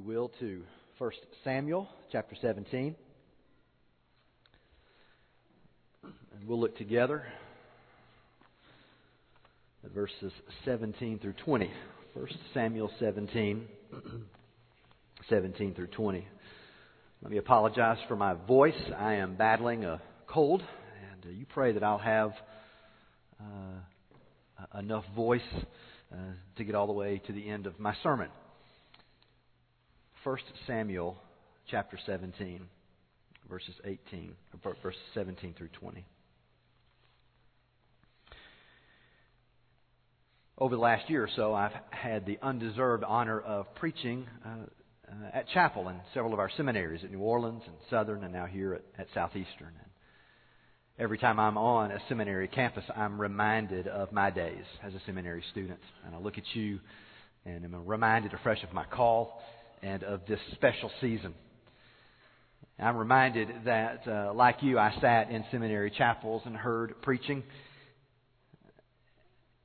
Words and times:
You 0.00 0.06
will, 0.06 0.30
to 0.40 0.62
1 0.98 1.10
Samuel 1.44 1.86
chapter 2.10 2.34
17. 2.40 2.94
And 6.02 6.48
we'll 6.48 6.60
look 6.60 6.76
together 6.78 7.24
at 9.84 9.90
verses 9.90 10.32
17 10.64 11.18
through 11.18 11.34
20. 11.44 11.70
1 12.14 12.26
Samuel 12.54 12.90
17, 12.98 13.66
17 15.28 15.74
through 15.74 15.86
20. 15.88 16.26
Let 17.22 17.30
me 17.30 17.36
apologize 17.36 17.98
for 18.08 18.16
my 18.16 18.34
voice. 18.34 18.80
I 18.96 19.14
am 19.14 19.36
battling 19.36 19.84
a 19.84 20.00
cold, 20.26 20.62
and 21.12 21.26
uh, 21.26 21.28
you 21.28 21.44
pray 21.46 21.72
that 21.72 21.82
I'll 21.82 21.98
have 21.98 22.32
uh, 23.38 24.78
enough 24.78 25.04
voice 25.14 25.42
uh, 26.10 26.16
to 26.56 26.64
get 26.64 26.74
all 26.74 26.86
the 26.86 26.94
way 26.94 27.20
to 27.26 27.32
the 27.32 27.50
end 27.50 27.66
of 27.66 27.78
my 27.78 27.94
sermon. 28.02 28.28
1 30.22 30.36
Samuel 30.66 31.16
chapter 31.70 31.98
17, 32.04 32.60
verses 33.48 33.74
18, 33.86 34.34
verses 34.82 35.00
17 35.14 35.54
through 35.56 35.68
20. 35.68 36.04
Over 40.58 40.74
the 40.76 40.80
last 40.82 41.08
year 41.08 41.24
or 41.24 41.30
so, 41.34 41.54
I've 41.54 41.72
had 41.88 42.26
the 42.26 42.38
undeserved 42.42 43.02
honor 43.02 43.40
of 43.40 43.74
preaching 43.76 44.26
uh, 44.44 44.48
uh, 45.08 45.14
at 45.32 45.48
chapel 45.54 45.88
in 45.88 45.98
several 46.12 46.34
of 46.34 46.38
our 46.38 46.50
seminaries 46.54 47.02
at 47.02 47.10
New 47.10 47.20
Orleans 47.20 47.62
and 47.66 47.76
Southern, 47.88 48.22
and 48.22 48.32
now 48.34 48.44
here 48.44 48.74
at, 48.74 48.82
at 48.98 49.06
Southeastern. 49.14 49.68
And 49.68 49.90
every 50.98 51.16
time 51.16 51.40
I'm 51.40 51.56
on 51.56 51.92
a 51.92 51.98
seminary 52.10 52.48
campus, 52.48 52.84
I'm 52.94 53.18
reminded 53.18 53.88
of 53.88 54.12
my 54.12 54.28
days 54.28 54.64
as 54.82 54.92
a 54.92 55.00
seminary 55.06 55.42
student. 55.50 55.80
And 56.04 56.14
I 56.14 56.18
look 56.18 56.36
at 56.36 56.44
you 56.52 56.78
and 57.46 57.64
I'm 57.64 57.86
reminded 57.86 58.34
afresh 58.34 58.62
of 58.62 58.74
my 58.74 58.84
call 58.84 59.40
and 59.82 60.02
of 60.02 60.20
this 60.26 60.40
special 60.54 60.90
season. 61.00 61.34
I'm 62.78 62.96
reminded 62.96 63.48
that, 63.66 64.08
uh, 64.08 64.32
like 64.32 64.62
you, 64.62 64.78
I 64.78 64.94
sat 65.00 65.30
in 65.30 65.44
seminary 65.50 65.90
chapels 65.90 66.42
and 66.46 66.56
heard 66.56 67.02
preaching 67.02 67.42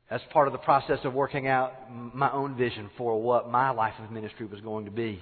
as 0.09 0.21
part 0.31 0.47
of 0.47 0.51
the 0.51 0.59
process 0.59 0.99
of 1.03 1.13
working 1.13 1.47
out 1.47 1.73
my 2.13 2.31
own 2.31 2.55
vision 2.55 2.89
for 2.97 3.21
what 3.21 3.49
my 3.49 3.69
life 3.69 3.93
of 4.03 4.11
ministry 4.11 4.45
was 4.45 4.59
going 4.61 4.85
to 4.85 4.91
be. 4.91 5.21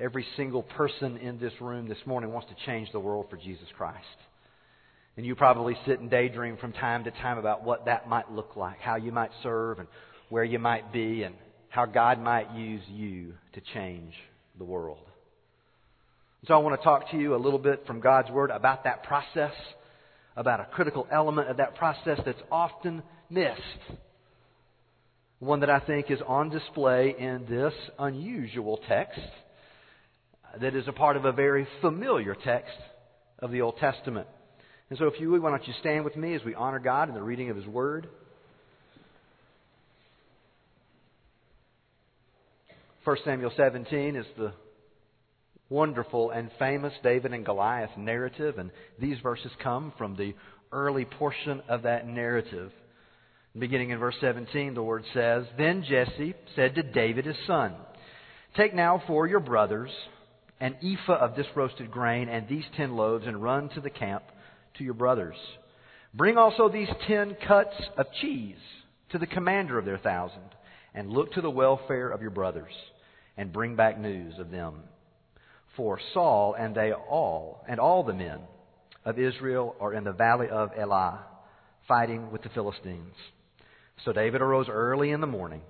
Every 0.00 0.26
single 0.36 0.62
person 0.62 1.16
in 1.18 1.38
this 1.38 1.52
room 1.60 1.88
this 1.88 1.98
morning 2.04 2.32
wants 2.32 2.48
to 2.48 2.66
change 2.66 2.90
the 2.92 3.00
world 3.00 3.26
for 3.30 3.36
Jesus 3.36 3.66
Christ. 3.76 4.04
And 5.16 5.24
you 5.24 5.34
probably 5.34 5.76
sit 5.86 6.00
and 6.00 6.10
daydream 6.10 6.56
from 6.58 6.72
time 6.72 7.04
to 7.04 7.10
time 7.10 7.38
about 7.38 7.64
what 7.64 7.86
that 7.86 8.08
might 8.08 8.30
look 8.30 8.56
like, 8.56 8.78
how 8.78 8.96
you 8.96 9.10
might 9.10 9.30
serve, 9.42 9.78
and 9.78 9.88
where 10.28 10.44
you 10.44 10.58
might 10.58 10.92
be, 10.92 11.22
and 11.22 11.34
how 11.68 11.86
God 11.86 12.20
might 12.20 12.52
use 12.54 12.82
you 12.88 13.34
to 13.54 13.60
change 13.74 14.12
the 14.58 14.64
world. 14.64 14.98
So 16.46 16.54
I 16.54 16.58
want 16.58 16.80
to 16.80 16.84
talk 16.84 17.10
to 17.10 17.16
you 17.16 17.34
a 17.34 17.36
little 17.36 17.58
bit 17.58 17.86
from 17.86 18.00
God's 18.00 18.30
Word 18.30 18.50
about 18.50 18.84
that 18.84 19.02
process, 19.02 19.52
about 20.36 20.60
a 20.60 20.66
critical 20.66 21.06
element 21.10 21.48
of 21.48 21.56
that 21.56 21.74
process 21.74 22.20
that's 22.24 22.40
often 22.50 23.02
missed. 23.28 23.60
One 25.40 25.60
that 25.60 25.70
I 25.70 25.80
think 25.80 26.10
is 26.10 26.20
on 26.26 26.50
display 26.50 27.14
in 27.18 27.46
this 27.48 27.74
unusual 27.98 28.80
text 28.88 29.20
that 30.60 30.74
is 30.74 30.88
a 30.88 30.92
part 30.92 31.16
of 31.16 31.24
a 31.24 31.32
very 31.32 31.66
familiar 31.80 32.34
text 32.34 32.76
of 33.40 33.50
the 33.50 33.60
Old 33.60 33.76
Testament. 33.78 34.26
And 34.90 34.98
so, 34.98 35.06
if 35.06 35.20
you 35.20 35.30
would, 35.30 35.42
why 35.42 35.50
don't 35.50 35.66
you 35.66 35.74
stand 35.80 36.04
with 36.04 36.16
me 36.16 36.34
as 36.34 36.42
we 36.44 36.54
honor 36.54 36.78
God 36.78 37.08
in 37.08 37.14
the 37.14 37.22
reading 37.22 37.50
of 37.50 37.56
His 37.56 37.66
Word? 37.66 38.08
1 43.08 43.16
Samuel 43.24 43.50
17 43.56 44.16
is 44.16 44.26
the 44.36 44.52
wonderful 45.70 46.30
and 46.30 46.50
famous 46.58 46.92
David 47.02 47.32
and 47.32 47.42
Goliath 47.42 47.96
narrative, 47.96 48.58
and 48.58 48.70
these 49.00 49.16
verses 49.20 49.50
come 49.62 49.94
from 49.96 50.14
the 50.14 50.34
early 50.72 51.06
portion 51.06 51.62
of 51.70 51.84
that 51.84 52.06
narrative. 52.06 52.70
Beginning 53.58 53.88
in 53.88 53.98
verse 53.98 54.16
17, 54.20 54.74
the 54.74 54.82
word 54.82 55.04
says, 55.14 55.46
Then 55.56 55.84
Jesse 55.88 56.34
said 56.54 56.74
to 56.74 56.82
David 56.82 57.24
his 57.24 57.38
son, 57.46 57.76
Take 58.58 58.74
now 58.74 59.02
for 59.06 59.26
your 59.26 59.40
brothers 59.40 59.90
an 60.60 60.76
ephah 60.82 61.16
of 61.16 61.34
this 61.34 61.46
roasted 61.54 61.90
grain 61.90 62.28
and 62.28 62.46
these 62.46 62.66
ten 62.76 62.94
loaves, 62.94 63.26
and 63.26 63.42
run 63.42 63.70
to 63.70 63.80
the 63.80 63.88
camp 63.88 64.24
to 64.76 64.84
your 64.84 64.92
brothers. 64.92 65.36
Bring 66.12 66.36
also 66.36 66.68
these 66.68 66.90
ten 67.06 67.38
cuts 67.46 67.74
of 67.96 68.04
cheese 68.20 68.60
to 69.12 69.18
the 69.18 69.26
commander 69.26 69.78
of 69.78 69.86
their 69.86 69.96
thousand, 69.96 70.50
and 70.94 71.08
look 71.08 71.32
to 71.32 71.40
the 71.40 71.48
welfare 71.48 72.10
of 72.10 72.20
your 72.20 72.30
brothers, 72.30 72.74
and 73.38 73.52
bring 73.52 73.76
back 73.76 73.98
news 73.98 74.34
of 74.38 74.50
them. 74.50 74.80
For 75.76 75.98
Saul 76.12 76.54
and 76.58 76.74
they 76.74 76.92
all, 76.92 77.64
and 77.68 77.80
all 77.80 78.02
the 78.02 78.12
men 78.12 78.40
of 79.04 79.18
Israel 79.18 79.76
are 79.80 79.94
in 79.94 80.04
the 80.04 80.12
valley 80.12 80.48
of 80.48 80.72
Elah, 80.76 81.24
fighting 81.86 82.30
with 82.30 82.42
the 82.42 82.48
Philistines. 82.50 83.14
So 84.04 84.12
David 84.12 84.42
arose 84.42 84.66
early 84.68 85.12
in 85.12 85.20
the 85.20 85.26
morning, 85.26 85.62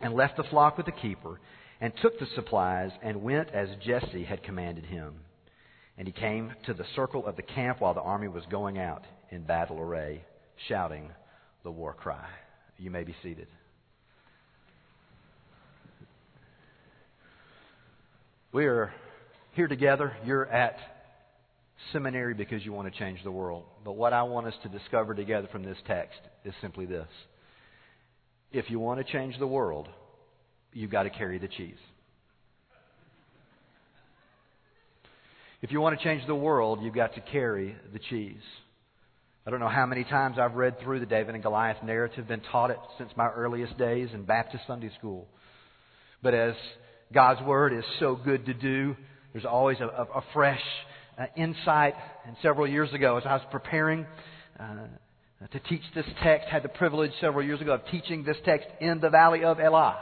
and 0.00 0.14
left 0.14 0.36
the 0.36 0.44
flock 0.44 0.76
with 0.76 0.86
the 0.86 0.92
keeper, 0.92 1.40
and 1.80 1.92
took 2.00 2.18
the 2.18 2.26
supplies 2.34 2.90
and 3.02 3.22
went 3.22 3.48
as 3.50 3.68
Jesse 3.84 4.24
had 4.24 4.42
commanded 4.42 4.84
him. 4.84 5.14
And 5.98 6.06
he 6.06 6.12
came 6.12 6.52
to 6.66 6.74
the 6.74 6.84
circle 6.94 7.26
of 7.26 7.36
the 7.36 7.42
camp 7.42 7.80
while 7.80 7.94
the 7.94 8.02
army 8.02 8.28
was 8.28 8.44
going 8.50 8.78
out 8.78 9.04
in 9.30 9.42
battle 9.42 9.80
array, 9.80 10.24
shouting 10.68 11.10
the 11.64 11.70
war 11.70 11.94
cry. 11.94 12.28
You 12.76 12.90
may 12.90 13.04
be 13.04 13.16
seated. 13.22 13.48
We 18.56 18.64
are 18.64 18.90
here 19.52 19.68
together. 19.68 20.16
You're 20.24 20.46
at 20.46 20.78
seminary 21.92 22.32
because 22.32 22.64
you 22.64 22.72
want 22.72 22.90
to 22.90 22.98
change 22.98 23.22
the 23.22 23.30
world. 23.30 23.64
But 23.84 23.96
what 23.96 24.14
I 24.14 24.22
want 24.22 24.46
us 24.46 24.54
to 24.62 24.70
discover 24.70 25.14
together 25.14 25.46
from 25.52 25.62
this 25.62 25.76
text 25.86 26.18
is 26.42 26.54
simply 26.62 26.86
this. 26.86 27.06
If 28.52 28.70
you 28.70 28.78
want 28.78 29.06
to 29.06 29.12
change 29.12 29.38
the 29.38 29.46
world, 29.46 29.88
you've 30.72 30.90
got 30.90 31.02
to 31.02 31.10
carry 31.10 31.38
the 31.38 31.48
cheese. 31.48 31.76
If 35.60 35.70
you 35.70 35.82
want 35.82 35.98
to 35.98 36.02
change 36.02 36.26
the 36.26 36.34
world, 36.34 36.78
you've 36.82 36.94
got 36.94 37.14
to 37.16 37.20
carry 37.20 37.76
the 37.92 38.00
cheese. 38.08 38.40
I 39.46 39.50
don't 39.50 39.60
know 39.60 39.68
how 39.68 39.84
many 39.84 40.04
times 40.04 40.38
I've 40.38 40.54
read 40.54 40.80
through 40.80 41.00
the 41.00 41.04
David 41.04 41.34
and 41.34 41.42
Goliath 41.42 41.82
narrative, 41.84 42.26
been 42.26 42.40
taught 42.50 42.70
it 42.70 42.78
since 42.96 43.10
my 43.18 43.28
earliest 43.28 43.76
days 43.76 44.08
in 44.14 44.24
Baptist 44.24 44.64
Sunday 44.66 44.92
school. 44.98 45.28
But 46.22 46.32
as 46.32 46.54
God's 47.12 47.42
Word 47.42 47.72
is 47.72 47.84
so 48.00 48.16
good 48.16 48.46
to 48.46 48.54
do, 48.54 48.96
there's 49.32 49.44
always 49.44 49.78
a, 49.80 49.84
a, 49.84 50.18
a 50.18 50.24
fresh 50.32 50.62
uh, 51.18 51.26
insight. 51.36 51.94
And 52.26 52.36
several 52.40 52.66
years 52.66 52.92
ago, 52.94 53.18
as 53.18 53.24
I 53.26 53.34
was 53.34 53.42
preparing 53.50 54.06
uh, 54.58 54.86
to 55.52 55.60
teach 55.60 55.82
this 55.94 56.06
text, 56.22 56.48
had 56.48 56.62
the 56.62 56.70
privilege 56.70 57.12
several 57.20 57.44
years 57.44 57.60
ago 57.60 57.74
of 57.74 57.82
teaching 57.90 58.24
this 58.24 58.38
text 58.44 58.66
in 58.80 58.98
the 59.00 59.10
Valley 59.10 59.44
of 59.44 59.60
Elah. 59.60 59.98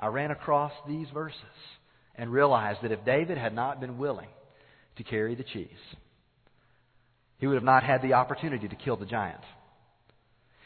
I 0.00 0.06
ran 0.06 0.30
across 0.30 0.72
these 0.88 1.06
verses 1.12 1.38
and 2.16 2.32
realized 2.32 2.80
that 2.82 2.92
if 2.92 3.04
David 3.04 3.36
had 3.36 3.54
not 3.54 3.80
been 3.80 3.98
willing 3.98 4.28
to 4.96 5.04
carry 5.04 5.34
the 5.34 5.44
cheese, 5.44 5.68
he 7.38 7.46
would 7.46 7.56
have 7.56 7.64
not 7.64 7.84
had 7.84 8.00
the 8.00 8.14
opportunity 8.14 8.68
to 8.68 8.76
kill 8.76 8.96
the 8.96 9.06
giant. 9.06 9.40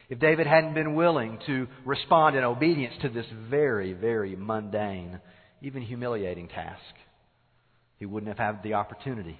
If 0.08 0.20
David 0.20 0.46
hadn't 0.46 0.75
been 0.75 0.94
willing 0.94 1.38
to 1.46 1.66
respond 1.84 2.37
in 2.37 2.44
obedience 2.44 2.94
to 3.02 3.08
this 3.08 3.26
very, 3.50 3.92
very 3.92 4.37
mundane, 4.37 5.20
even 5.62 5.82
humiliating 5.82 6.49
task, 6.49 6.94
he 7.99 8.06
wouldn't 8.06 8.28
have 8.28 8.38
had 8.38 8.62
the 8.62 8.75
opportunity 8.75 9.38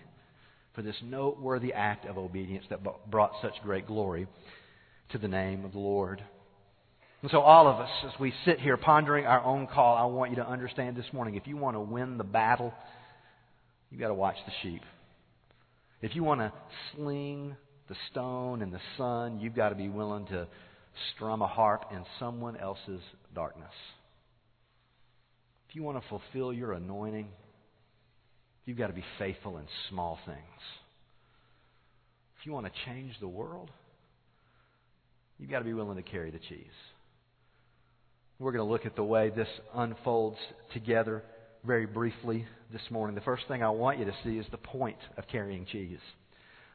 for 0.75 0.83
this 0.83 0.97
noteworthy 1.03 1.73
act 1.73 2.07
of 2.07 2.19
obedience 2.19 2.65
that 2.71 2.81
brought 3.11 3.33
such 3.43 3.55
great 3.63 3.87
glory 3.87 4.27
to 5.11 5.19
the 5.19 5.29
name 5.29 5.65
of 5.65 5.73
the 5.73 5.79
Lord. 5.79 6.23
And 7.23 7.31
so, 7.31 7.41
all 7.41 7.67
of 7.67 7.81
us, 7.81 7.91
as 8.07 8.13
we 8.21 8.33
sit 8.45 8.61
here 8.61 8.77
pondering 8.77 9.27
our 9.27 9.43
own 9.43 9.67
call, 9.67 9.97
I 9.97 10.05
want 10.05 10.31
you 10.31 10.37
to 10.37 10.47
understand 10.47 10.97
this 10.97 11.13
morning 11.13 11.35
if 11.35 11.47
you 11.47 11.57
want 11.57 11.75
to 11.75 11.81
win 11.81 12.17
the 12.17 12.25
battle, 12.25 12.73
you've 13.91 14.01
got 14.01 14.09
to 14.09 14.15
watch 14.15 14.37
the 14.47 14.53
sheep. 14.63 14.83
If 16.01 16.15
you 16.15 16.23
want 16.23 16.41
to 16.41 16.53
sling 16.95 17.57
the 17.89 17.97
stone 18.11 18.63
in 18.63 18.71
the 18.71 18.81
sun, 18.97 19.41
you've 19.41 19.57
got 19.57 19.71
to 19.71 19.75
be 19.75 19.89
willing 19.89 20.27
to 20.27 20.47
strum 21.15 21.43
a 21.43 21.49
harp 21.49 21.87
in 21.91 22.05
someone 22.21 22.57
else's 22.57 23.01
darkness. 23.35 23.73
If 25.69 25.77
you 25.77 25.83
want 25.83 26.03
to 26.03 26.09
fulfill 26.09 26.53
your 26.53 26.73
anointing, 26.73 27.29
you've 28.65 28.79
got 28.79 28.87
to 28.87 28.93
be 28.93 29.05
faithful 29.19 29.59
in 29.59 29.65
small 29.91 30.19
things. 30.25 30.39
If 32.41 32.47
you 32.47 32.53
want 32.53 32.67
to 32.67 32.73
change 32.87 33.13
the 33.21 33.29
world, 33.29 33.71
you've 35.39 35.51
got 35.51 35.59
to 35.59 35.65
be 35.65 35.75
willing 35.75 35.97
to 35.97 36.03
carry 36.03 36.31
the 36.31 36.39
cheese. 36.39 36.67
We're 38.39 38.53
going 38.53 38.65
to 38.65 38.71
look 38.71 38.87
at 38.87 38.95
the 38.95 39.05
way 39.05 39.31
this 39.31 39.49
unfolds 39.75 40.39
together 40.73 41.25
very 41.67 41.87
briefly 41.87 42.47
this 42.73 42.83
morning. 42.91 43.15
The 43.15 43.23
first 43.23 43.43
thing 43.49 43.63
I 43.63 43.71
want 43.71 43.99
you 43.99 44.05
to 44.05 44.15
see 44.25 44.39
is 44.39 44.47
the 44.51 44.59
point 44.59 44.99
of 45.17 45.27
carrying 45.27 45.67
cheese. 45.67 45.99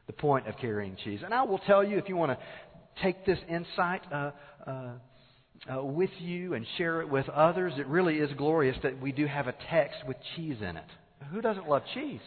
The 0.06 0.12
point 0.12 0.46
of 0.46 0.56
carrying 0.58 0.96
cheese. 1.02 1.20
And 1.24 1.32
I 1.32 1.42
will 1.44 1.58
tell 1.58 1.82
you, 1.82 1.96
if 1.96 2.08
you 2.08 2.16
want 2.16 2.38
to 2.38 3.02
take 3.02 3.24
this 3.24 3.38
insight 3.48 4.02
uh, 4.12 4.30
uh, 4.66 4.88
uh, 5.72 5.82
with 5.82 6.10
you 6.18 6.54
and 6.54 6.66
share 6.76 7.00
it 7.00 7.08
with 7.08 7.28
others, 7.28 7.74
it 7.78 7.86
really 7.86 8.18
is 8.18 8.30
glorious 8.36 8.76
that 8.82 9.00
we 9.00 9.12
do 9.12 9.26
have 9.26 9.46
a 9.46 9.54
text 9.70 9.98
with 10.06 10.16
cheese 10.36 10.58
in 10.60 10.76
it. 10.76 10.84
Who 11.32 11.40
doesn't 11.40 11.68
love 11.68 11.82
cheese? 11.94 12.20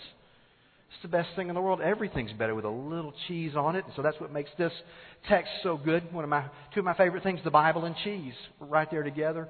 It's 0.89 1.01
the 1.01 1.09
best 1.09 1.29
thing 1.35 1.49
in 1.49 1.55
the 1.55 1.61
world. 1.61 1.81
Everything's 1.81 2.33
better 2.33 2.55
with 2.55 2.65
a 2.65 2.69
little 2.69 3.13
cheese 3.27 3.55
on 3.55 3.75
it. 3.75 3.85
And 3.85 3.93
so 3.95 4.01
that's 4.01 4.19
what 4.19 4.31
makes 4.31 4.49
this 4.57 4.71
text 5.27 5.51
so 5.61 5.77
good. 5.77 6.11
One 6.13 6.23
of 6.23 6.29
my 6.29 6.45
two 6.73 6.79
of 6.79 6.85
my 6.85 6.95
favorite 6.95 7.23
things, 7.23 7.39
the 7.43 7.51
Bible 7.51 7.85
and 7.85 7.95
cheese, 8.03 8.33
right 8.59 8.89
there 8.89 9.03
together. 9.03 9.47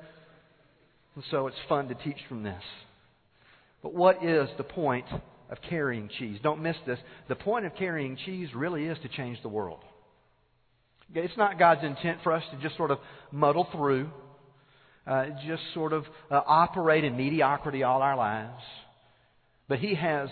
And 1.15 1.23
so 1.31 1.47
it's 1.47 1.57
fun 1.69 1.87
to 1.89 1.95
teach 1.95 2.17
from 2.27 2.43
this. 2.43 2.61
But 3.81 3.93
what 3.93 4.23
is 4.23 4.49
the 4.57 4.63
point 4.63 5.05
of 5.49 5.57
carrying 5.69 6.09
cheese? 6.19 6.39
Don't 6.41 6.61
miss 6.61 6.75
this. 6.85 6.99
The 7.29 7.35
point 7.35 7.65
of 7.65 7.75
carrying 7.75 8.17
cheese 8.25 8.49
really 8.55 8.85
is 8.85 8.97
to 9.03 9.07
change 9.07 9.41
the 9.41 9.49
world. 9.49 9.79
It's 11.13 11.37
not 11.37 11.57
God's 11.57 11.83
intent 11.83 12.19
for 12.23 12.33
us 12.33 12.43
to 12.51 12.61
just 12.61 12.77
sort 12.77 12.91
of 12.91 12.99
muddle 13.31 13.67
through, 13.71 14.09
uh, 15.05 15.25
just 15.47 15.63
sort 15.73 15.93
of 15.93 16.05
uh, 16.29 16.41
operate 16.45 17.03
in 17.03 17.15
mediocrity 17.15 17.83
all 17.83 18.01
our 18.01 18.17
lives. 18.17 18.61
But 19.67 19.79
He 19.79 19.95
has 19.95 20.29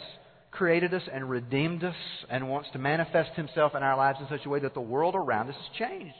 created 0.51 0.93
us 0.93 1.03
and 1.11 1.29
redeemed 1.29 1.83
us 1.83 1.95
and 2.29 2.49
wants 2.49 2.69
to 2.73 2.79
manifest 2.79 3.31
Himself 3.35 3.73
in 3.75 3.83
our 3.83 3.97
lives 3.97 4.19
in 4.21 4.27
such 4.27 4.45
a 4.45 4.49
way 4.49 4.59
that 4.59 4.73
the 4.73 4.81
world 4.81 5.15
around 5.15 5.49
us 5.49 5.55
is 5.55 5.77
changed 5.79 6.15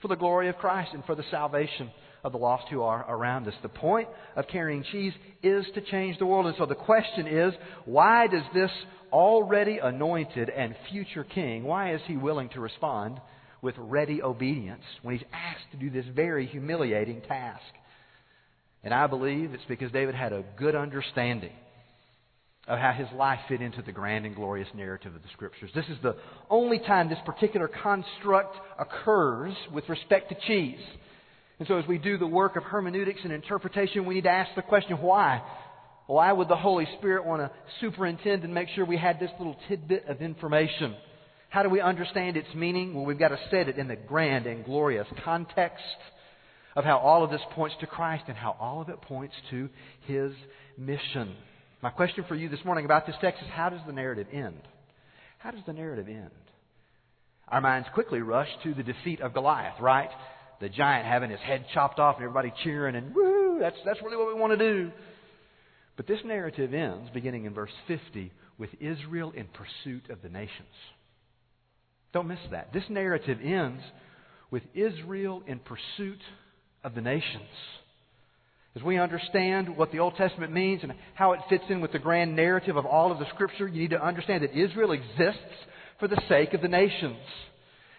for 0.00 0.08
the 0.08 0.16
glory 0.16 0.48
of 0.48 0.56
Christ 0.56 0.90
and 0.92 1.04
for 1.04 1.14
the 1.14 1.24
salvation 1.30 1.90
of 2.24 2.32
the 2.32 2.38
lost 2.38 2.64
who 2.70 2.82
are 2.82 3.04
around 3.08 3.48
us. 3.48 3.54
The 3.62 3.68
point 3.68 4.08
of 4.36 4.46
carrying 4.48 4.84
cheese 4.90 5.12
is 5.42 5.64
to 5.74 5.80
change 5.80 6.18
the 6.18 6.26
world. 6.26 6.46
And 6.46 6.54
so 6.58 6.66
the 6.66 6.74
question 6.74 7.26
is, 7.26 7.52
why 7.84 8.26
does 8.26 8.44
this 8.54 8.70
already 9.12 9.78
anointed 9.78 10.48
and 10.48 10.74
future 10.90 11.24
king, 11.24 11.64
why 11.64 11.94
is 11.94 12.00
he 12.06 12.16
willing 12.16 12.48
to 12.50 12.60
respond 12.60 13.20
with 13.62 13.74
ready 13.78 14.22
obedience 14.22 14.82
when 15.02 15.16
he's 15.16 15.26
asked 15.32 15.70
to 15.70 15.78
do 15.78 15.88
this 15.88 16.04
very 16.14 16.46
humiliating 16.46 17.22
task? 17.22 17.62
And 18.84 18.92
I 18.92 19.06
believe 19.06 19.54
it's 19.54 19.64
because 19.68 19.90
David 19.92 20.14
had 20.14 20.32
a 20.32 20.44
good 20.58 20.74
understanding 20.74 21.52
of 22.68 22.78
how 22.78 22.92
his 22.92 23.08
life 23.16 23.40
fit 23.48 23.60
into 23.60 23.82
the 23.82 23.92
grand 23.92 24.26
and 24.26 24.36
glorious 24.36 24.68
narrative 24.74 25.14
of 25.14 25.22
the 25.22 25.28
Scriptures. 25.32 25.70
This 25.74 25.86
is 25.88 25.96
the 26.02 26.16
only 26.48 26.78
time 26.78 27.08
this 27.08 27.18
particular 27.24 27.68
construct 27.68 28.56
occurs 28.78 29.54
with 29.72 29.88
respect 29.88 30.28
to 30.28 30.36
cheese. 30.46 30.84
And 31.58 31.68
so, 31.68 31.78
as 31.78 31.86
we 31.86 31.98
do 31.98 32.18
the 32.18 32.26
work 32.26 32.56
of 32.56 32.64
hermeneutics 32.64 33.20
and 33.24 33.32
interpretation, 33.32 34.04
we 34.04 34.14
need 34.14 34.24
to 34.24 34.30
ask 34.30 34.54
the 34.54 34.62
question 34.62 35.00
why? 35.00 35.42
Why 36.06 36.32
would 36.32 36.48
the 36.48 36.56
Holy 36.56 36.86
Spirit 36.98 37.24
want 37.24 37.42
to 37.42 37.50
superintend 37.80 38.42
and 38.42 38.52
make 38.52 38.68
sure 38.74 38.84
we 38.84 38.96
had 38.96 39.20
this 39.20 39.30
little 39.38 39.56
tidbit 39.68 40.06
of 40.08 40.20
information? 40.20 40.96
How 41.52 41.62
do 41.62 41.68
we 41.68 41.82
understand 41.82 42.38
its 42.38 42.48
meaning? 42.54 42.94
Well, 42.94 43.04
we've 43.04 43.18
got 43.18 43.28
to 43.28 43.38
set 43.50 43.68
it 43.68 43.76
in 43.76 43.86
the 43.86 43.94
grand 43.94 44.46
and 44.46 44.64
glorious 44.64 45.06
context 45.22 45.84
of 46.74 46.82
how 46.82 46.96
all 46.96 47.22
of 47.22 47.30
this 47.30 47.42
points 47.50 47.76
to 47.80 47.86
Christ 47.86 48.24
and 48.28 48.38
how 48.38 48.56
all 48.58 48.80
of 48.80 48.88
it 48.88 49.02
points 49.02 49.34
to 49.50 49.68
His 50.06 50.32
mission. 50.78 51.34
My 51.82 51.90
question 51.90 52.24
for 52.26 52.34
you 52.34 52.48
this 52.48 52.64
morning 52.64 52.86
about 52.86 53.06
this 53.06 53.16
text 53.20 53.42
is 53.42 53.48
how 53.50 53.68
does 53.68 53.82
the 53.86 53.92
narrative 53.92 54.28
end? 54.32 54.62
How 55.40 55.50
does 55.50 55.60
the 55.66 55.74
narrative 55.74 56.08
end? 56.08 56.30
Our 57.48 57.60
minds 57.60 57.86
quickly 57.92 58.22
rush 58.22 58.48
to 58.64 58.72
the 58.72 58.82
defeat 58.82 59.20
of 59.20 59.34
Goliath, 59.34 59.78
right? 59.78 60.08
The 60.62 60.70
giant 60.70 61.04
having 61.06 61.28
his 61.28 61.40
head 61.40 61.66
chopped 61.74 61.98
off 61.98 62.16
and 62.16 62.24
everybody 62.24 62.50
cheering 62.64 62.96
and 62.96 63.14
woo, 63.14 63.58
that's, 63.60 63.76
that's 63.84 64.00
really 64.00 64.16
what 64.16 64.34
we 64.34 64.40
want 64.40 64.58
to 64.58 64.72
do. 64.72 64.90
But 65.98 66.06
this 66.06 66.20
narrative 66.24 66.72
ends, 66.72 67.10
beginning 67.12 67.44
in 67.44 67.52
verse 67.52 67.72
50, 67.88 68.32
with 68.56 68.70
Israel 68.80 69.34
in 69.36 69.48
pursuit 69.48 70.08
of 70.08 70.22
the 70.22 70.30
nations. 70.30 70.72
Don't 72.12 72.28
miss 72.28 72.38
that. 72.50 72.72
This 72.72 72.84
narrative 72.88 73.38
ends 73.42 73.82
with 74.50 74.62
Israel 74.74 75.42
in 75.46 75.60
pursuit 75.60 76.20
of 76.84 76.94
the 76.94 77.00
nations. 77.00 77.48
As 78.74 78.82
we 78.82 78.98
understand 78.98 79.76
what 79.76 79.92
the 79.92 79.98
Old 79.98 80.16
Testament 80.16 80.52
means 80.52 80.82
and 80.82 80.92
how 81.14 81.32
it 81.32 81.40
fits 81.48 81.64
in 81.68 81.80
with 81.80 81.92
the 81.92 81.98
grand 81.98 82.34
narrative 82.36 82.76
of 82.76 82.86
all 82.86 83.12
of 83.12 83.18
the 83.18 83.28
Scripture, 83.34 83.68
you 83.68 83.82
need 83.82 83.90
to 83.90 84.02
understand 84.02 84.42
that 84.42 84.56
Israel 84.56 84.92
exists 84.92 85.40
for 85.98 86.08
the 86.08 86.20
sake 86.28 86.54
of 86.54 86.62
the 86.62 86.68
nations. 86.68 87.18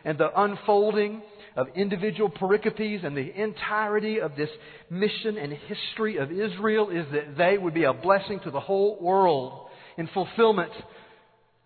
And 0.04 0.18
the 0.18 0.30
unfolding 0.36 1.22
of 1.56 1.68
individual 1.76 2.30
pericopes 2.30 3.06
and 3.06 3.16
the 3.16 3.40
entirety 3.40 4.20
of 4.20 4.36
this 4.36 4.50
mission 4.90 5.38
and 5.38 5.54
history 5.54 6.18
of 6.18 6.32
Israel 6.32 6.90
is 6.90 7.06
that 7.12 7.38
they 7.38 7.58
would 7.58 7.76
be 7.76 7.84
a 7.84 7.94
blessing 7.94 8.40
to 8.44 8.52
the 8.52 8.60
whole 8.60 9.00
world 9.00 9.70
in 9.98 10.08
fulfillment 10.08 10.72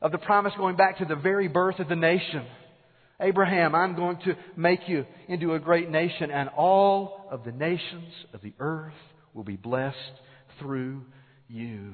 of 0.01 0.11
the 0.11 0.17
promise 0.17 0.53
going 0.57 0.75
back 0.75 0.99
to 0.99 1.05
the 1.05 1.15
very 1.15 1.47
birth 1.47 1.79
of 1.79 1.89
the 1.89 1.95
nation. 1.95 2.45
Abraham, 3.19 3.73
I'm 3.73 3.95
going 3.95 4.17
to 4.25 4.35
make 4.55 4.81
you 4.87 5.05
into 5.27 5.53
a 5.53 5.59
great 5.59 5.89
nation, 5.89 6.29
and 6.29 6.49
all 6.49 7.27
of 7.31 7.43
the 7.43 7.51
nations 7.51 8.13
of 8.33 8.41
the 8.41 8.53
earth 8.59 8.93
will 9.33 9.43
be 9.43 9.55
blessed 9.55 9.97
through 10.59 11.03
you. 11.49 11.93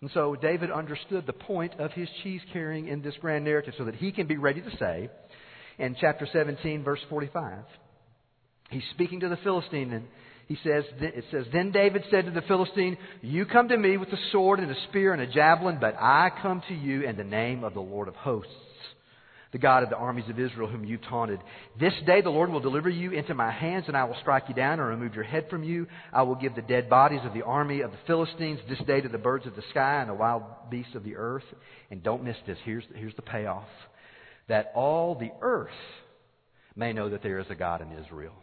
And 0.00 0.10
so 0.12 0.34
David 0.34 0.70
understood 0.70 1.26
the 1.26 1.32
point 1.32 1.74
of 1.78 1.92
his 1.92 2.08
cheese 2.22 2.40
carrying 2.52 2.88
in 2.88 3.02
this 3.02 3.14
grand 3.20 3.44
narrative 3.44 3.74
so 3.76 3.84
that 3.84 3.96
he 3.96 4.12
can 4.12 4.26
be 4.26 4.36
ready 4.36 4.60
to 4.60 4.76
say 4.78 5.10
in 5.78 5.96
chapter 6.00 6.28
17, 6.32 6.84
verse 6.84 7.00
45, 7.10 7.64
he's 8.70 8.82
speaking 8.92 9.20
to 9.20 9.28
the 9.28 9.38
Philistine 9.38 9.92
and 9.92 10.06
he 10.46 10.56
says, 10.62 10.84
it 11.00 11.24
says, 11.30 11.46
Then 11.52 11.72
David 11.72 12.04
said 12.10 12.26
to 12.26 12.30
the 12.30 12.42
Philistine, 12.42 12.96
You 13.20 13.46
come 13.46 13.68
to 13.68 13.76
me 13.76 13.96
with 13.96 14.08
a 14.10 14.18
sword 14.30 14.60
and 14.60 14.70
a 14.70 14.76
spear 14.88 15.12
and 15.12 15.20
a 15.20 15.26
javelin, 15.26 15.78
but 15.80 15.96
I 15.98 16.30
come 16.42 16.62
to 16.68 16.74
you 16.74 17.02
in 17.02 17.16
the 17.16 17.24
name 17.24 17.64
of 17.64 17.74
the 17.74 17.80
Lord 17.80 18.08
of 18.08 18.14
hosts 18.14 18.52
the 19.56 19.58
God 19.58 19.82
of 19.82 19.88
the 19.88 19.96
armies 19.96 20.28
of 20.28 20.38
Israel, 20.38 20.68
whom 20.68 20.84
you 20.84 20.98
taunted. 20.98 21.40
This 21.80 21.94
day 22.04 22.20
the 22.20 22.28
Lord 22.28 22.50
will 22.50 22.60
deliver 22.60 22.90
you 22.90 23.12
into 23.12 23.32
my 23.32 23.50
hands, 23.50 23.84
and 23.88 23.96
I 23.96 24.04
will 24.04 24.16
strike 24.20 24.44
you 24.48 24.54
down 24.54 24.80
and 24.80 24.88
remove 24.88 25.14
your 25.14 25.24
head 25.24 25.46
from 25.48 25.64
you. 25.64 25.86
I 26.12 26.24
will 26.24 26.34
give 26.34 26.54
the 26.54 26.60
dead 26.60 26.90
bodies 26.90 27.22
of 27.24 27.32
the 27.32 27.40
army 27.40 27.80
of 27.80 27.90
the 27.90 27.96
Philistines 28.06 28.60
this 28.68 28.80
day 28.86 29.00
to 29.00 29.08
the 29.08 29.16
birds 29.16 29.46
of 29.46 29.56
the 29.56 29.62
sky 29.70 30.00
and 30.00 30.10
the 30.10 30.14
wild 30.14 30.42
beasts 30.68 30.94
of 30.94 31.04
the 31.04 31.16
earth. 31.16 31.44
And 31.90 32.02
don't 32.02 32.22
miss 32.22 32.36
this. 32.46 32.58
Here's, 32.64 32.84
here's 32.94 33.14
the 33.14 33.22
payoff. 33.22 33.64
That 34.48 34.72
all 34.74 35.14
the 35.14 35.30
earth 35.40 35.70
may 36.74 36.92
know 36.92 37.08
that 37.08 37.22
there 37.22 37.38
is 37.38 37.46
a 37.48 37.54
God 37.54 37.80
in 37.80 37.92
Israel. 38.04 38.34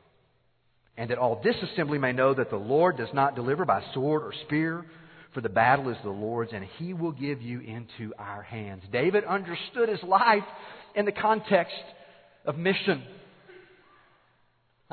And 0.98 1.10
that 1.10 1.18
all 1.18 1.42
this 1.44 1.56
assembly 1.72 1.98
may 1.98 2.12
know 2.12 2.34
that 2.34 2.50
the 2.50 2.56
Lord 2.56 2.98
does 2.98 3.10
not 3.14 3.36
deliver 3.36 3.66
by 3.66 3.84
sword 3.94 4.24
or 4.24 4.34
spear, 4.46 4.86
for 5.34 5.42
the 5.42 5.50
battle 5.50 5.90
is 5.90 5.98
the 6.04 6.10
Lord's, 6.10 6.54
and 6.54 6.64
he 6.78 6.94
will 6.94 7.12
give 7.12 7.42
you 7.42 7.60
into 7.60 8.14
our 8.20 8.44
hands. 8.44 8.84
David 8.92 9.24
understood 9.26 9.90
his 9.90 10.04
life 10.04 10.44
in 10.96 11.06
the 11.06 11.12
context 11.12 11.74
of 12.46 12.58
mission. 12.58 13.04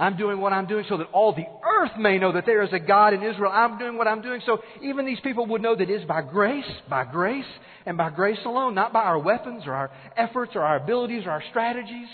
I'm 0.01 0.17
doing 0.17 0.41
what 0.41 0.55
I'm 0.55 0.67
doing 0.67 0.87
so 0.89 0.97
that 0.97 1.09
all 1.13 1.35
the 1.35 1.45
earth 1.45 1.99
may 1.99 2.17
know 2.17 2.33
that 2.33 2.47
there 2.47 2.63
is 2.63 2.73
a 2.73 2.79
God 2.79 3.13
in 3.13 3.23
Israel. 3.23 3.53
I'm 3.53 3.77
doing 3.77 3.99
what 3.99 4.09
I'm 4.09 4.23
doing 4.23 4.41
so 4.47 4.61
even 4.83 5.05
these 5.05 5.21
people 5.21 5.45
would 5.47 5.61
know 5.61 5.77
that 5.77 5.91
it 5.91 5.93
is 5.93 6.07
by 6.07 6.23
grace, 6.23 6.65
by 6.89 7.05
grace, 7.05 7.45
and 7.85 7.99
by 7.99 8.09
grace 8.09 8.39
alone, 8.47 8.75
not 8.75 8.95
by 8.95 9.03
our 9.03 9.19
weapons 9.19 9.65
or 9.67 9.75
our 9.75 9.91
efforts 10.17 10.53
or 10.55 10.63
our 10.63 10.77
abilities 10.77 11.25
or 11.27 11.33
our 11.33 11.43
strategies, 11.51 12.09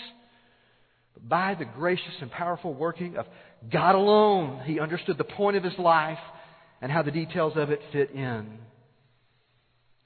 but 1.13 1.29
by 1.29 1.55
the 1.55 1.63
gracious 1.63 2.13
and 2.19 2.29
powerful 2.29 2.73
working 2.73 3.15
of 3.15 3.25
God 3.71 3.95
alone. 3.95 4.61
He 4.65 4.79
understood 4.79 5.17
the 5.17 5.23
point 5.23 5.57
of 5.57 5.63
his 5.63 5.77
life 5.77 6.19
and 6.81 6.91
how 6.91 7.01
the 7.01 7.11
details 7.11 7.53
of 7.55 7.69
it 7.71 7.81
fit 7.91 8.11
in. 8.11 8.59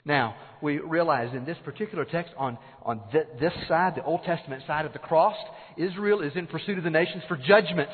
Now, 0.03 0.35
we 0.61 0.79
realize 0.79 1.33
in 1.35 1.45
this 1.45 1.57
particular 1.63 2.05
text, 2.05 2.33
on, 2.37 2.57
on 2.83 3.01
th- 3.11 3.27
this 3.39 3.53
side, 3.67 3.93
the 3.95 4.03
Old 4.03 4.23
Testament 4.23 4.63
side 4.65 4.85
of 4.85 4.93
the 4.93 4.99
cross, 4.99 5.35
Israel 5.77 6.21
is 6.21 6.33
in 6.35 6.47
pursuit 6.47 6.77
of 6.77 6.83
the 6.83 6.89
nations 6.89 7.23
for 7.27 7.37
judgment. 7.37 7.89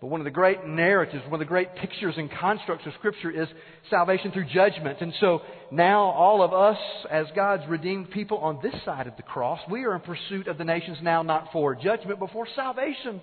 But 0.00 0.08
one 0.08 0.20
of 0.20 0.24
the 0.24 0.30
great 0.30 0.66
narratives, 0.66 1.24
one 1.24 1.34
of 1.34 1.38
the 1.38 1.46
great 1.46 1.74
pictures 1.76 2.14
and 2.18 2.30
constructs 2.30 2.86
of 2.86 2.92
Scripture 2.98 3.30
is 3.30 3.48
salvation 3.88 4.30
through 4.30 4.46
judgment. 4.52 5.00
And 5.00 5.14
so 5.20 5.40
now 5.70 6.02
all 6.02 6.42
of 6.42 6.52
us, 6.52 6.78
as 7.10 7.26
God's 7.34 7.62
redeemed 7.68 8.10
people 8.10 8.38
on 8.38 8.58
this 8.62 8.74
side 8.84 9.06
of 9.06 9.16
the 9.16 9.22
cross, 9.22 9.60
we 9.70 9.84
are 9.84 9.94
in 9.94 10.00
pursuit 10.02 10.48
of 10.48 10.58
the 10.58 10.64
nations 10.64 10.98
now 11.00 11.22
not 11.22 11.48
for 11.52 11.74
judgment, 11.74 12.20
but 12.20 12.30
for 12.32 12.46
salvation 12.54 13.20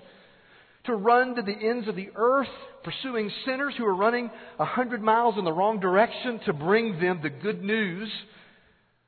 to 0.86 0.96
run 0.96 1.36
to 1.36 1.42
the 1.42 1.52
ends 1.52 1.88
of 1.88 1.96
the 1.96 2.10
earth, 2.16 2.48
pursuing 2.84 3.32
sinners 3.46 3.74
who 3.78 3.86
are 3.86 3.96
running 3.96 4.30
a 4.60 4.66
hundred 4.66 5.02
miles 5.02 5.36
in 5.38 5.46
the 5.46 5.54
wrong 5.54 5.80
direction 5.80 6.40
to 6.46 6.54
bring 6.54 7.00
them 7.00 7.20
the 7.24 7.30
good 7.30 7.64
news 7.64 8.10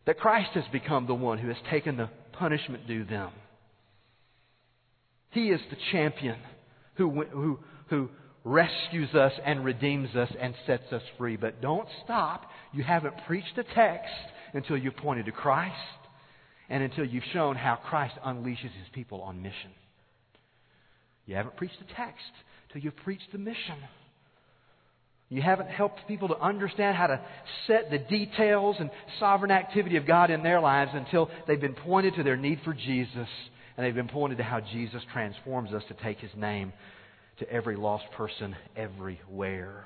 that 0.05 0.19
Christ 0.19 0.51
has 0.53 0.63
become 0.71 1.07
the 1.07 1.15
one 1.15 1.37
who 1.37 1.47
has 1.49 1.57
taken 1.69 1.97
the 1.97 2.09
punishment 2.33 2.87
due 2.87 3.03
them. 3.03 3.31
He 5.31 5.49
is 5.49 5.59
the 5.69 5.77
champion 5.91 6.37
who, 6.95 7.23
who, 7.23 7.59
who 7.89 8.09
rescues 8.45 9.13
us 9.13 9.33
and 9.43 9.65
redeems 9.65 10.15
us 10.15 10.29
and 10.39 10.53
sets 10.65 10.93
us 10.93 11.01
free. 11.17 11.35
But 11.35 11.61
don't 11.61 11.87
stop. 12.03 12.49
You 12.71 12.83
haven't 12.83 13.15
preached 13.27 13.57
a 13.57 13.63
text 13.63 14.13
until 14.53 14.77
you've 14.77 14.95
pointed 14.95 15.25
to 15.25 15.31
Christ 15.33 15.75
and 16.69 16.81
until 16.83 17.05
you've 17.05 17.23
shown 17.33 17.55
how 17.55 17.75
Christ 17.75 18.15
unleashes 18.25 18.61
his 18.61 18.87
people 18.93 19.21
on 19.21 19.41
mission. 19.41 19.71
You 21.25 21.35
haven't 21.35 21.57
preached 21.57 21.79
the 21.79 21.93
text 21.95 22.23
till 22.71 22.81
you've 22.81 22.95
preached 22.97 23.31
the 23.31 23.37
mission. 23.37 23.75
You 25.29 25.41
haven't 25.41 25.69
helped 25.69 26.07
people 26.07 26.27
to 26.27 26.39
understand 26.39 26.95
how 26.95 27.07
to 27.07 27.19
set 27.65 27.89
the 27.89 27.97
details 27.97 28.75
and 28.79 28.91
sovereign 29.19 29.51
activity 29.51 29.97
of 29.97 30.05
God 30.05 30.29
in 30.29 30.43
their 30.43 30.59
lives 30.59 30.91
until 30.93 31.29
they've 31.47 31.59
been 31.59 31.73
pointed 31.73 32.15
to 32.15 32.23
their 32.23 32.37
need 32.37 32.59
for 32.63 32.73
Jesus 32.73 33.27
and 33.75 33.85
they've 33.85 33.95
been 33.95 34.07
pointed 34.07 34.37
to 34.37 34.43
how 34.43 34.59
Jesus 34.59 35.01
transforms 35.11 35.73
us 35.73 35.83
to 35.87 35.95
take 35.95 36.19
his 36.19 36.31
name 36.37 36.73
to 37.39 37.49
every 37.49 37.75
lost 37.75 38.05
person 38.15 38.55
everywhere. 38.75 39.85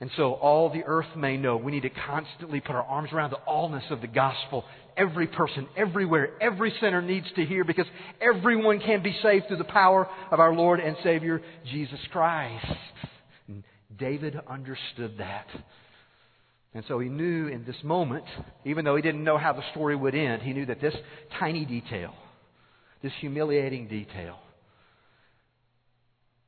And 0.00 0.10
so 0.16 0.34
all 0.34 0.68
the 0.68 0.84
earth 0.84 1.16
may 1.16 1.38
know 1.38 1.56
we 1.56 1.72
need 1.72 1.82
to 1.82 1.90
constantly 1.90 2.60
put 2.60 2.76
our 2.76 2.82
arms 2.82 3.10
around 3.12 3.30
the 3.30 3.38
allness 3.48 3.90
of 3.90 4.02
the 4.02 4.06
gospel. 4.06 4.64
Every 4.96 5.26
person, 5.26 5.66
everywhere, 5.76 6.30
every 6.40 6.72
sinner 6.80 7.00
needs 7.00 7.26
to 7.36 7.44
hear 7.46 7.64
because 7.64 7.86
everyone 8.20 8.80
can 8.80 9.02
be 9.02 9.16
saved 9.22 9.48
through 9.48 9.56
the 9.56 9.64
power 9.64 10.06
of 10.30 10.38
our 10.38 10.54
Lord 10.54 10.80
and 10.80 10.96
Savior, 11.02 11.40
Jesus 11.70 11.98
Christ. 12.12 12.66
And 13.48 13.62
David 13.98 14.38
understood 14.46 15.16
that. 15.18 15.46
And 16.74 16.84
so 16.88 16.98
he 16.98 17.08
knew 17.08 17.46
in 17.46 17.64
this 17.64 17.82
moment, 17.82 18.24
even 18.66 18.84
though 18.84 18.96
he 18.96 19.02
didn't 19.02 19.24
know 19.24 19.38
how 19.38 19.54
the 19.54 19.64
story 19.70 19.96
would 19.96 20.14
end, 20.14 20.42
he 20.42 20.52
knew 20.52 20.66
that 20.66 20.82
this 20.82 20.94
tiny 21.40 21.64
detail, 21.64 22.12
this 23.02 23.12
humiliating 23.20 23.88
detail, 23.88 24.36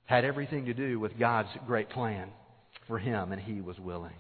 had 0.05 0.26
everything 0.26 0.67
to 0.67 0.75
do 0.75 1.00
with 1.00 1.19
God's 1.19 1.49
great 1.67 1.88
plan 1.88 2.28
for 2.88 2.99
him, 2.99 3.30
and 3.30 3.40
he 3.40 3.61
was 3.61 3.78
willing. 3.78 4.16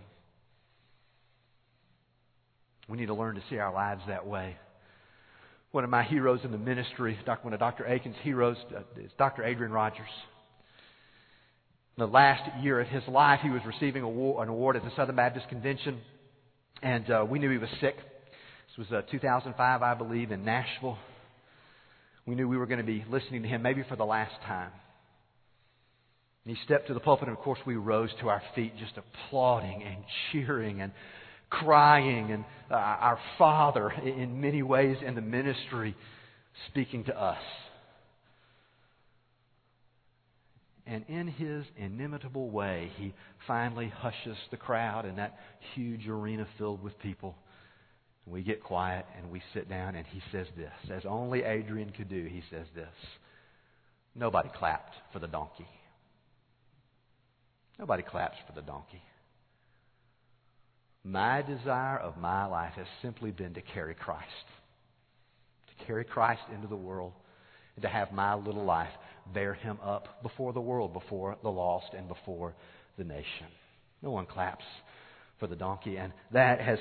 We 2.88 2.96
need 2.96 3.06
to 3.06 3.14
learn 3.14 3.34
to 3.34 3.42
see 3.50 3.58
our 3.58 3.72
lives 3.72 4.02
that 4.06 4.26
way. 4.26 4.56
One 5.72 5.84
of 5.84 5.90
my 5.90 6.02
heroes 6.02 6.40
in 6.44 6.52
the 6.52 6.58
ministry, 6.58 7.18
one 7.42 7.52
of 7.52 7.60
Dr. 7.60 7.86
Akin's 7.86 8.16
heroes, 8.22 8.56
uh, 8.74 8.80
is 8.96 9.10
Dr. 9.18 9.44
Adrian 9.44 9.72
Rogers. 9.72 10.08
In 11.96 12.06
the 12.06 12.12
last 12.12 12.42
year 12.62 12.80
of 12.80 12.88
his 12.88 13.02
life, 13.08 13.40
he 13.42 13.50
was 13.50 13.60
receiving 13.66 14.02
an 14.02 14.48
award 14.48 14.76
at 14.76 14.84
the 14.84 14.92
Southern 14.96 15.16
Baptist 15.16 15.48
Convention, 15.48 15.98
and 16.82 17.10
uh, 17.10 17.26
we 17.28 17.38
knew 17.38 17.50
he 17.50 17.58
was 17.58 17.68
sick. 17.80 17.96
This 17.96 18.88
was 18.90 18.92
uh, 18.92 19.02
2005, 19.10 19.82
I 19.82 19.94
believe, 19.94 20.30
in 20.30 20.44
Nashville. 20.44 20.96
We 22.24 22.34
knew 22.34 22.48
we 22.48 22.56
were 22.56 22.66
going 22.66 22.78
to 22.78 22.84
be 22.84 23.04
listening 23.10 23.42
to 23.42 23.48
him 23.48 23.62
maybe 23.62 23.84
for 23.88 23.96
the 23.96 24.04
last 24.04 24.34
time. 24.46 24.70
And 26.48 26.56
he 26.56 26.64
stepped 26.64 26.86
to 26.86 26.94
the 26.94 27.00
pulpit, 27.00 27.28
and 27.28 27.36
of 27.36 27.44
course, 27.44 27.58
we 27.66 27.76
rose 27.76 28.08
to 28.22 28.30
our 28.30 28.42
feet, 28.54 28.72
just 28.78 28.94
applauding 28.96 29.82
and 29.82 30.02
cheering 30.32 30.80
and 30.80 30.92
crying. 31.50 32.32
And 32.32 32.46
uh, 32.70 32.74
our 32.74 33.18
Father, 33.36 33.90
in 33.90 34.40
many 34.40 34.62
ways, 34.62 34.96
in 35.04 35.14
the 35.14 35.20
ministry, 35.20 35.94
speaking 36.70 37.04
to 37.04 37.20
us. 37.20 37.42
And 40.86 41.04
in 41.08 41.28
his 41.28 41.66
inimitable 41.76 42.48
way, 42.48 42.92
he 42.96 43.12
finally 43.46 43.92
hushes 43.94 44.38
the 44.50 44.56
crowd 44.56 45.04
in 45.04 45.16
that 45.16 45.36
huge 45.74 46.08
arena 46.08 46.48
filled 46.56 46.82
with 46.82 46.98
people. 47.00 47.36
We 48.24 48.42
get 48.42 48.62
quiet 48.62 49.04
and 49.18 49.30
we 49.30 49.42
sit 49.52 49.68
down, 49.68 49.96
and 49.96 50.06
he 50.06 50.22
says 50.32 50.46
this, 50.56 50.72
as 50.90 51.02
only 51.04 51.42
Adrian 51.42 51.90
could 51.90 52.08
do. 52.08 52.24
He 52.24 52.42
says 52.50 52.64
this 52.74 52.88
Nobody 54.14 54.48
clapped 54.58 54.94
for 55.12 55.18
the 55.18 55.26
donkey. 55.26 55.66
Nobody 57.78 58.02
claps 58.02 58.36
for 58.46 58.52
the 58.54 58.66
donkey. 58.66 59.02
My 61.04 61.42
desire 61.42 61.98
of 61.98 62.18
my 62.18 62.46
life 62.46 62.72
has 62.74 62.86
simply 63.02 63.30
been 63.30 63.54
to 63.54 63.62
carry 63.62 63.94
Christ. 63.94 64.24
To 65.68 65.84
carry 65.86 66.04
Christ 66.04 66.42
into 66.52 66.66
the 66.66 66.76
world 66.76 67.12
and 67.76 67.82
to 67.82 67.88
have 67.88 68.12
my 68.12 68.34
little 68.34 68.64
life 68.64 68.90
bear 69.32 69.54
him 69.54 69.78
up 69.82 70.22
before 70.22 70.52
the 70.52 70.60
world, 70.60 70.92
before 70.92 71.36
the 71.42 71.48
lost, 71.48 71.86
and 71.96 72.08
before 72.08 72.54
the 72.96 73.04
nation. 73.04 73.46
No 74.02 74.10
one 74.10 74.26
claps 74.26 74.64
for 75.38 75.46
the 75.46 75.56
donkey. 75.56 75.96
And 75.96 76.12
that 76.32 76.60
has 76.60 76.78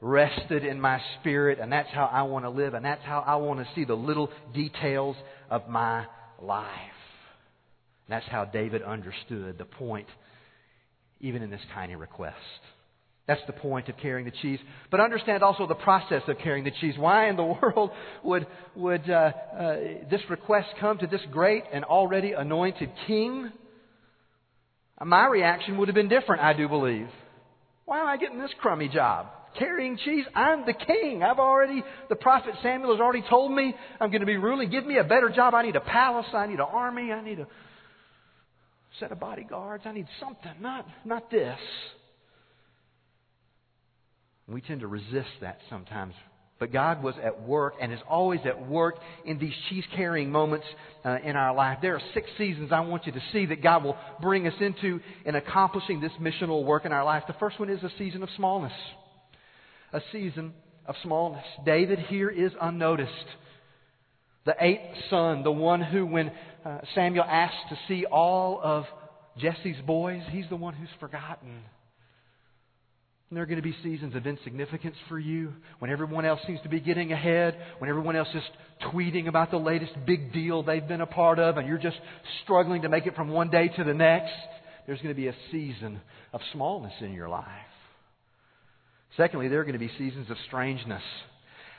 rested 0.00 0.64
in 0.64 0.80
my 0.80 1.00
spirit, 1.20 1.60
and 1.60 1.72
that's 1.72 1.90
how 1.90 2.06
I 2.06 2.22
want 2.22 2.44
to 2.44 2.50
live, 2.50 2.74
and 2.74 2.84
that's 2.84 3.04
how 3.04 3.20
I 3.20 3.36
want 3.36 3.60
to 3.60 3.74
see 3.74 3.84
the 3.84 3.94
little 3.94 4.30
details 4.52 5.16
of 5.48 5.68
my 5.68 6.06
life. 6.40 6.68
That's 8.08 8.26
how 8.26 8.44
David 8.44 8.82
understood 8.82 9.58
the 9.58 9.64
point 9.64 10.08
even 11.22 11.42
in 11.42 11.50
this 11.50 11.60
tiny 11.74 11.96
request. 11.96 12.36
That's 13.26 13.40
the 13.46 13.52
point 13.52 13.88
of 13.88 13.96
carrying 13.98 14.26
the 14.26 14.32
cheese. 14.42 14.58
But 14.90 15.00
understand 15.00 15.42
also 15.44 15.66
the 15.66 15.76
process 15.76 16.22
of 16.26 16.38
carrying 16.38 16.64
the 16.64 16.72
cheese. 16.80 16.94
Why 16.98 17.28
in 17.28 17.36
the 17.36 17.44
world 17.62 17.90
would, 18.24 18.46
would 18.74 19.08
uh, 19.08 19.12
uh, 19.12 19.76
this 20.10 20.20
request 20.28 20.68
come 20.80 20.98
to 20.98 21.06
this 21.06 21.20
great 21.30 21.62
and 21.72 21.84
already 21.84 22.32
anointed 22.32 22.90
king? 23.06 23.50
My 25.04 25.26
reaction 25.26 25.78
would 25.78 25.88
have 25.88 25.94
been 25.94 26.08
different, 26.08 26.42
I 26.42 26.52
do 26.52 26.68
believe. 26.68 27.08
Why 27.84 28.00
am 28.00 28.06
I 28.06 28.16
getting 28.16 28.38
this 28.38 28.50
crummy 28.60 28.88
job? 28.88 29.28
Carrying 29.58 29.98
cheese? 29.98 30.24
I'm 30.34 30.64
the 30.66 30.72
king. 30.72 31.22
I've 31.22 31.38
already, 31.38 31.82
the 32.08 32.16
prophet 32.16 32.54
Samuel 32.62 32.92
has 32.92 33.00
already 33.00 33.22
told 33.28 33.52
me 33.52 33.74
I'm 34.00 34.10
going 34.10 34.20
to 34.20 34.26
be 34.26 34.36
ruling. 34.36 34.70
Give 34.70 34.86
me 34.86 34.98
a 34.98 35.04
better 35.04 35.28
job. 35.28 35.54
I 35.54 35.62
need 35.62 35.76
a 35.76 35.80
palace. 35.80 36.26
I 36.32 36.46
need 36.46 36.54
an 36.54 36.66
army. 36.70 37.12
I 37.12 37.22
need 37.22 37.40
a 37.40 37.46
set 39.00 39.12
of 39.12 39.20
bodyguards. 39.20 39.84
I 39.86 39.92
need 39.92 40.06
something, 40.20 40.52
not, 40.60 40.86
not 41.04 41.30
this. 41.30 41.58
We 44.48 44.60
tend 44.60 44.80
to 44.80 44.86
resist 44.86 45.30
that 45.40 45.58
sometimes. 45.70 46.14
But 46.58 46.72
God 46.72 47.02
was 47.02 47.14
at 47.20 47.42
work 47.42 47.74
and 47.80 47.92
is 47.92 47.98
always 48.08 48.38
at 48.44 48.68
work 48.68 48.94
in 49.24 49.38
these 49.38 49.54
cheese 49.68 49.84
carrying 49.96 50.30
moments 50.30 50.66
uh, 51.04 51.18
in 51.24 51.34
our 51.34 51.52
life. 51.54 51.78
There 51.82 51.96
are 51.96 52.02
six 52.14 52.28
seasons 52.38 52.70
I 52.70 52.80
want 52.80 53.04
you 53.06 53.10
to 53.10 53.22
see 53.32 53.46
that 53.46 53.62
God 53.62 53.82
will 53.82 53.96
bring 54.20 54.46
us 54.46 54.54
into 54.60 55.00
in 55.24 55.34
accomplishing 55.34 56.00
this 56.00 56.12
missional 56.20 56.64
work 56.64 56.84
in 56.84 56.92
our 56.92 57.04
life. 57.04 57.24
The 57.26 57.34
first 57.40 57.58
one 57.58 57.68
is 57.68 57.82
a 57.82 57.90
season 57.98 58.22
of 58.22 58.28
smallness. 58.36 58.72
A 59.92 60.00
season 60.12 60.52
of 60.86 60.94
smallness. 61.02 61.44
David 61.64 61.98
here 61.98 62.30
is 62.30 62.52
unnoticed. 62.60 63.10
The 64.44 64.54
eighth 64.60 64.96
son, 65.10 65.42
the 65.42 65.50
one 65.50 65.82
who, 65.82 66.06
when 66.06 66.30
uh, 66.64 66.78
Samuel 66.94 67.24
asked 67.24 67.68
to 67.70 67.78
see 67.88 68.04
all 68.04 68.60
of 68.62 68.84
Jesse's 69.38 69.80
boys, 69.86 70.22
he's 70.30 70.48
the 70.48 70.56
one 70.56 70.74
who's 70.74 70.88
forgotten. 71.00 71.62
And 73.30 73.36
there 73.36 73.44
are 73.44 73.46
going 73.46 73.56
to 73.56 73.62
be 73.62 73.74
seasons 73.82 74.14
of 74.14 74.26
insignificance 74.26 74.96
for 75.08 75.18
you 75.18 75.54
when 75.78 75.90
everyone 75.90 76.26
else 76.26 76.40
seems 76.46 76.60
to 76.64 76.68
be 76.68 76.80
getting 76.80 77.12
ahead, 77.12 77.56
when 77.78 77.88
everyone 77.88 78.14
else 78.14 78.28
is 78.34 78.42
tweeting 78.92 79.26
about 79.26 79.50
the 79.50 79.56
latest 79.56 79.92
big 80.06 80.34
deal 80.34 80.62
they've 80.62 80.86
been 80.86 81.00
a 81.00 81.06
part 81.06 81.38
of, 81.38 81.56
and 81.56 81.66
you're 81.66 81.78
just 81.78 81.96
struggling 82.44 82.82
to 82.82 82.90
make 82.90 83.06
it 83.06 83.16
from 83.16 83.28
one 83.28 83.48
day 83.48 83.68
to 83.68 83.84
the 83.84 83.94
next. 83.94 84.34
There's 84.86 85.00
going 85.00 85.14
to 85.14 85.20
be 85.20 85.28
a 85.28 85.34
season 85.50 86.00
of 86.34 86.42
smallness 86.52 86.92
in 87.00 87.14
your 87.14 87.28
life. 87.28 87.46
Secondly, 89.16 89.48
there 89.48 89.60
are 89.60 89.64
going 89.64 89.74
to 89.74 89.78
be 89.78 89.90
seasons 89.96 90.30
of 90.30 90.36
strangeness. 90.48 91.02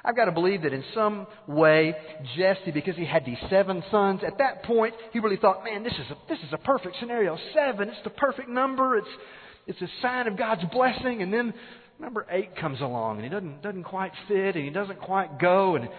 I've 0.05 0.17
got 0.17 0.25
to 0.25 0.31
believe 0.31 0.63
that 0.63 0.73
in 0.73 0.83
some 0.93 1.27
way, 1.47 1.95
Jesse, 2.35 2.71
because 2.71 2.97
he 2.97 3.05
had 3.05 3.25
these 3.25 3.37
seven 3.49 3.81
sons, 3.89 4.19
at 4.25 4.37
that 4.39 4.63
point, 4.63 4.93
he 5.13 5.19
really 5.19 5.37
thought, 5.37 5.63
man, 5.63 5.83
this 5.83 5.93
is 5.93 6.11
a, 6.11 6.17
this 6.27 6.39
is 6.39 6.51
a 6.51 6.57
perfect 6.57 6.97
scenario. 6.99 7.37
Seven, 7.53 7.87
it's 7.87 8.03
the 8.03 8.09
perfect 8.09 8.49
number. 8.49 8.97
It's, 8.97 9.07
it's 9.65 9.81
a 9.81 9.87
sign 10.01 10.27
of 10.27 10.37
God's 10.37 10.63
blessing. 10.73 11.21
And 11.21 11.33
then 11.33 11.53
number 11.99 12.25
eight 12.29 12.57
comes 12.57 12.81
along, 12.81 13.17
and 13.17 13.23
he 13.23 13.29
doesn't, 13.29 13.61
doesn't 13.61 13.85
quite 13.85 14.11
fit, 14.27 14.55
and 14.55 14.65
he 14.65 14.71
doesn't 14.71 14.99
quite 14.99 15.39
go. 15.39 15.77
And, 15.77 15.85
and 15.85 15.93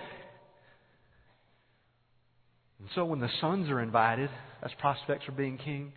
so 2.94 3.06
when 3.06 3.20
the 3.20 3.30
sons 3.40 3.70
are 3.70 3.80
invited 3.80 4.28
as 4.62 4.70
prospects 4.80 5.24
for 5.24 5.32
being 5.32 5.56
king, 5.56 5.94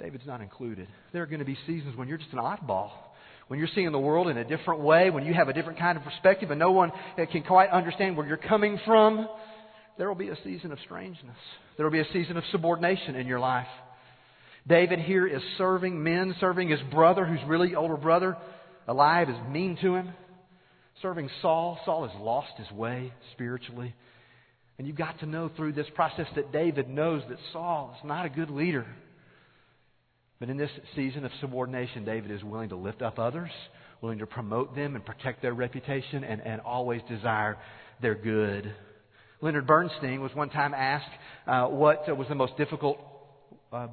David's 0.00 0.26
not 0.26 0.40
included. 0.40 0.86
There 1.12 1.22
are 1.22 1.26
going 1.26 1.40
to 1.40 1.44
be 1.44 1.58
seasons 1.66 1.96
when 1.96 2.06
you're 2.06 2.18
just 2.18 2.32
an 2.32 2.38
oddball 2.38 2.90
when 3.48 3.58
you're 3.58 3.68
seeing 3.74 3.90
the 3.92 3.98
world 3.98 4.28
in 4.28 4.38
a 4.38 4.44
different 4.44 4.80
way, 4.80 5.10
when 5.10 5.24
you 5.24 5.34
have 5.34 5.48
a 5.48 5.52
different 5.52 5.78
kind 5.78 5.98
of 5.98 6.04
perspective 6.04 6.50
and 6.50 6.58
no 6.58 6.72
one 6.72 6.90
uh, 7.18 7.26
can 7.30 7.42
quite 7.42 7.70
understand 7.70 8.16
where 8.16 8.26
you're 8.26 8.36
coming 8.36 8.78
from, 8.86 9.28
there 9.98 10.08
will 10.08 10.14
be 10.14 10.28
a 10.28 10.36
season 10.42 10.72
of 10.72 10.78
strangeness. 10.84 11.36
There 11.76 11.84
will 11.84 11.92
be 11.92 12.00
a 12.00 12.12
season 12.12 12.36
of 12.36 12.44
subordination 12.50 13.14
in 13.16 13.26
your 13.26 13.40
life. 13.40 13.68
David 14.66 14.98
here 14.98 15.26
is 15.26 15.42
serving 15.58 16.02
men, 16.02 16.34
serving 16.40 16.70
his 16.70 16.80
brother, 16.90 17.26
who's 17.26 17.46
really 17.46 17.74
older 17.74 17.98
brother, 17.98 18.36
Eliab, 18.88 19.28
is 19.28 19.36
mean 19.50 19.76
to 19.82 19.94
him. 19.94 20.10
Serving 21.02 21.28
Saul. 21.42 21.78
Saul 21.84 22.08
has 22.08 22.20
lost 22.20 22.52
his 22.56 22.70
way 22.70 23.12
spiritually. 23.32 23.94
And 24.78 24.86
you've 24.86 24.96
got 24.96 25.20
to 25.20 25.26
know 25.26 25.50
through 25.54 25.72
this 25.72 25.86
process 25.94 26.26
that 26.34 26.50
David 26.50 26.88
knows 26.88 27.22
that 27.28 27.38
Saul 27.52 27.94
is 27.98 28.06
not 28.06 28.26
a 28.26 28.30
good 28.30 28.50
leader. 28.50 28.86
But 30.40 30.50
in 30.50 30.56
this 30.56 30.70
season 30.96 31.24
of 31.24 31.30
subordination, 31.40 32.04
David 32.04 32.30
is 32.30 32.42
willing 32.42 32.70
to 32.70 32.76
lift 32.76 33.02
up 33.02 33.18
others, 33.18 33.50
willing 34.00 34.18
to 34.18 34.26
promote 34.26 34.74
them 34.74 34.96
and 34.96 35.04
protect 35.04 35.42
their 35.42 35.54
reputation, 35.54 36.24
and, 36.24 36.40
and 36.42 36.60
always 36.60 37.00
desire 37.08 37.56
their 38.02 38.14
good. 38.14 38.74
Leonard 39.40 39.66
Bernstein 39.66 40.20
was 40.20 40.34
one 40.34 40.50
time 40.50 40.74
asked 40.74 41.10
uh, 41.46 41.66
what 41.66 42.16
was 42.16 42.26
the 42.28 42.34
most 42.34 42.56
difficult 42.56 42.98
uh, 43.72 43.88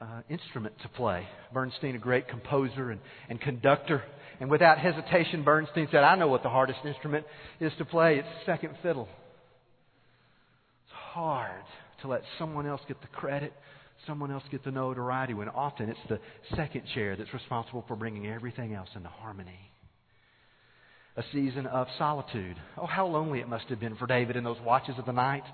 uh, 0.00 0.20
instrument 0.28 0.74
to 0.82 0.88
play. 0.88 1.26
Bernstein, 1.52 1.94
a 1.94 1.98
great 1.98 2.28
composer 2.28 2.90
and, 2.90 3.00
and 3.28 3.40
conductor. 3.40 4.02
And 4.40 4.50
without 4.50 4.78
hesitation, 4.78 5.42
Bernstein 5.42 5.88
said, 5.90 6.04
I 6.04 6.16
know 6.16 6.28
what 6.28 6.42
the 6.42 6.50
hardest 6.50 6.80
instrument 6.84 7.24
is 7.60 7.72
to 7.78 7.84
play. 7.84 8.18
It's 8.18 8.28
second 8.44 8.74
fiddle. 8.82 9.08
It's 10.84 10.94
hard 10.94 11.62
to 12.02 12.08
let 12.08 12.22
someone 12.38 12.66
else 12.66 12.82
get 12.86 13.00
the 13.00 13.06
credit, 13.08 13.52
someone 14.06 14.30
else 14.30 14.44
get 14.50 14.64
the 14.64 14.70
notoriety, 14.70 15.34
when 15.34 15.48
often 15.48 15.88
it's 15.88 15.98
the 16.08 16.20
second 16.54 16.82
chair 16.94 17.16
that's 17.16 17.32
responsible 17.32 17.84
for 17.86 17.96
bringing 17.96 18.26
everything 18.26 18.74
else 18.74 18.88
into 18.94 19.08
harmony. 19.08 19.58
A 21.16 21.22
season 21.32 21.66
of 21.66 21.86
solitude. 21.98 22.56
Oh, 22.76 22.86
how 22.86 23.06
lonely 23.06 23.40
it 23.40 23.48
must 23.48 23.66
have 23.66 23.80
been 23.80 23.96
for 23.96 24.06
David 24.06 24.36
in 24.36 24.44
those 24.44 24.60
watches 24.64 24.96
of 24.98 25.06
the 25.06 25.12
night 25.12 25.44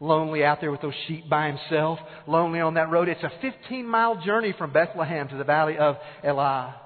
lonely 0.00 0.44
out 0.44 0.60
there 0.60 0.70
with 0.70 0.80
those 0.80 0.94
sheep 1.06 1.28
by 1.28 1.48
himself, 1.48 1.98
lonely 2.26 2.60
on 2.60 2.74
that 2.74 2.90
road. 2.90 3.08
It's 3.08 3.22
a 3.22 3.32
15 3.40 3.86
mile 3.86 4.22
journey 4.24 4.54
from 4.56 4.72
Bethlehem 4.72 5.28
to 5.28 5.36
the 5.36 5.44
valley 5.44 5.76
of 5.76 5.96
Elah. 6.22 6.80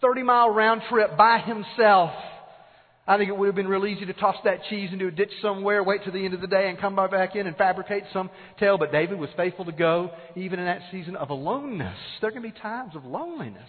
30 0.00 0.22
mile 0.22 0.50
round 0.50 0.82
trip 0.88 1.16
by 1.16 1.38
himself. 1.38 2.10
I 3.08 3.16
think 3.16 3.30
it 3.30 3.36
would 3.38 3.46
have 3.46 3.54
been 3.54 3.66
real 3.66 3.86
easy 3.86 4.04
to 4.04 4.12
toss 4.12 4.36
that 4.44 4.64
cheese 4.68 4.90
into 4.92 5.06
a 5.06 5.10
ditch 5.10 5.32
somewhere, 5.40 5.82
wait 5.82 6.04
till 6.04 6.12
the 6.12 6.22
end 6.22 6.34
of 6.34 6.42
the 6.42 6.46
day, 6.46 6.68
and 6.68 6.78
come 6.78 6.94
back 6.94 7.34
in 7.34 7.46
and 7.46 7.56
fabricate 7.56 8.04
some 8.12 8.28
tale. 8.60 8.76
But 8.76 8.92
David 8.92 9.18
was 9.18 9.30
faithful 9.34 9.64
to 9.64 9.72
go, 9.72 10.10
even 10.36 10.58
in 10.58 10.66
that 10.66 10.82
season 10.92 11.16
of 11.16 11.30
aloneness. 11.30 11.96
There 12.20 12.30
can 12.30 12.42
be 12.42 12.50
times 12.50 12.94
of 12.94 13.06
loneliness. 13.06 13.68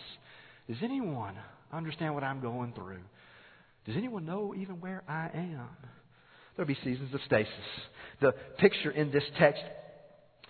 Does 0.67 0.75
anyone 0.83 1.35
understand 1.71 2.15
what 2.15 2.25
I'm 2.25 2.41
going 2.41 2.73
through? 2.73 2.99
Does 3.85 3.95
anyone 3.95 4.25
know 4.25 4.53
even 4.57 4.81
where 4.81 5.03
I 5.07 5.29
am? 5.33 5.69
There'll 6.57 6.67
be 6.67 6.77
seasons 6.83 7.13
of 7.13 7.21
stasis. 7.25 7.53
The 8.19 8.33
picture 8.57 8.91
in 8.91 9.09
this 9.09 9.23
text 9.39 9.63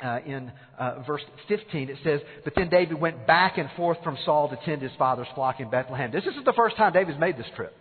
uh, 0.03 0.17
in 0.25 0.51
uh, 0.79 1.03
verse 1.05 1.21
15, 1.47 1.89
it 1.89 1.97
says, 2.03 2.21
But 2.43 2.53
then 2.55 2.69
David 2.69 2.99
went 2.99 3.27
back 3.27 3.59
and 3.59 3.69
forth 3.77 3.99
from 4.03 4.17
Saul 4.25 4.49
to 4.49 4.57
tend 4.65 4.81
his 4.81 4.91
father's 4.97 5.27
flock 5.35 5.59
in 5.59 5.69
Bethlehem. 5.69 6.11
This 6.11 6.25
isn't 6.25 6.45
the 6.45 6.53
first 6.53 6.75
time 6.75 6.91
David's 6.91 7.19
made 7.19 7.37
this 7.37 7.45
trip. 7.55 7.75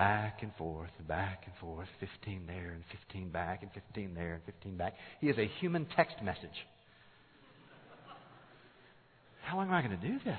Back 0.00 0.38
and 0.40 0.50
forth, 0.56 0.88
back 1.06 1.42
and 1.44 1.54
forth, 1.60 1.86
15 2.00 2.44
there 2.46 2.70
and 2.70 2.82
15 2.90 3.28
back 3.28 3.62
and 3.62 3.70
15 3.72 4.14
there 4.14 4.32
and 4.32 4.42
15 4.44 4.76
back. 4.78 4.94
He 5.20 5.28
is 5.28 5.36
a 5.36 5.46
human 5.60 5.86
text 5.94 6.16
message. 6.22 6.48
How 9.42 9.58
long 9.58 9.66
am 9.66 9.74
I 9.74 9.82
going 9.82 10.00
to 10.00 10.08
do 10.08 10.18
this? 10.24 10.38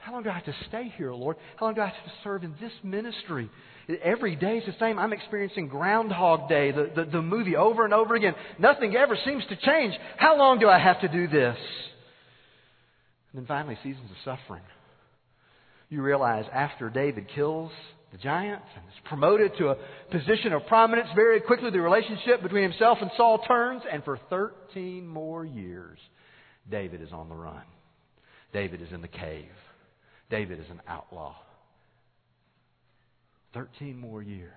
How 0.00 0.14
long 0.14 0.22
do 0.22 0.30
I 0.30 0.32
have 0.32 0.46
to 0.46 0.54
stay 0.68 0.90
here, 0.96 1.12
Lord? 1.12 1.36
How 1.56 1.66
long 1.66 1.74
do 1.74 1.82
I 1.82 1.88
have 1.88 2.02
to 2.02 2.12
serve 2.22 2.44
in 2.44 2.54
this 2.62 2.72
ministry? 2.82 3.50
Every 4.02 4.36
day 4.36 4.56
is 4.56 4.64
the 4.64 4.74
same. 4.80 4.98
I'm 4.98 5.12
experiencing 5.12 5.68
Groundhog 5.68 6.48
Day, 6.48 6.70
the, 6.70 6.90
the, 6.96 7.04
the 7.04 7.22
movie, 7.22 7.56
over 7.56 7.84
and 7.84 7.92
over 7.92 8.14
again. 8.14 8.34
Nothing 8.58 8.96
ever 8.96 9.18
seems 9.26 9.44
to 9.50 9.56
change. 9.56 9.92
How 10.16 10.38
long 10.38 10.60
do 10.60 10.70
I 10.70 10.78
have 10.78 11.02
to 11.02 11.08
do 11.08 11.28
this? 11.28 11.58
And 13.34 13.42
then 13.42 13.44
finally, 13.46 13.76
seasons 13.82 14.10
of 14.10 14.16
suffering. 14.24 14.62
You 15.90 16.00
realize 16.00 16.46
after 16.54 16.88
David 16.88 17.26
kills 17.34 17.70
the 18.14 18.18
giant 18.18 18.62
and 18.76 18.84
is 18.86 19.00
promoted 19.06 19.50
to 19.58 19.70
a 19.70 19.76
position 20.12 20.52
of 20.52 20.64
prominence, 20.68 21.08
very 21.16 21.40
quickly 21.40 21.70
the 21.70 21.80
relationship 21.80 22.44
between 22.44 22.62
himself 22.62 22.98
and 23.00 23.10
Saul 23.16 23.40
turns, 23.40 23.82
and 23.92 24.04
for 24.04 24.20
13 24.30 25.04
more 25.04 25.44
years, 25.44 25.98
David 26.70 27.02
is 27.02 27.08
on 27.12 27.28
the 27.28 27.34
run. 27.34 27.64
David 28.52 28.82
is 28.82 28.88
in 28.92 29.02
the 29.02 29.08
cave. 29.08 29.50
David 30.30 30.60
is 30.60 30.66
an 30.70 30.80
outlaw. 30.86 31.34
13 33.52 33.98
more 33.98 34.22
years. 34.22 34.52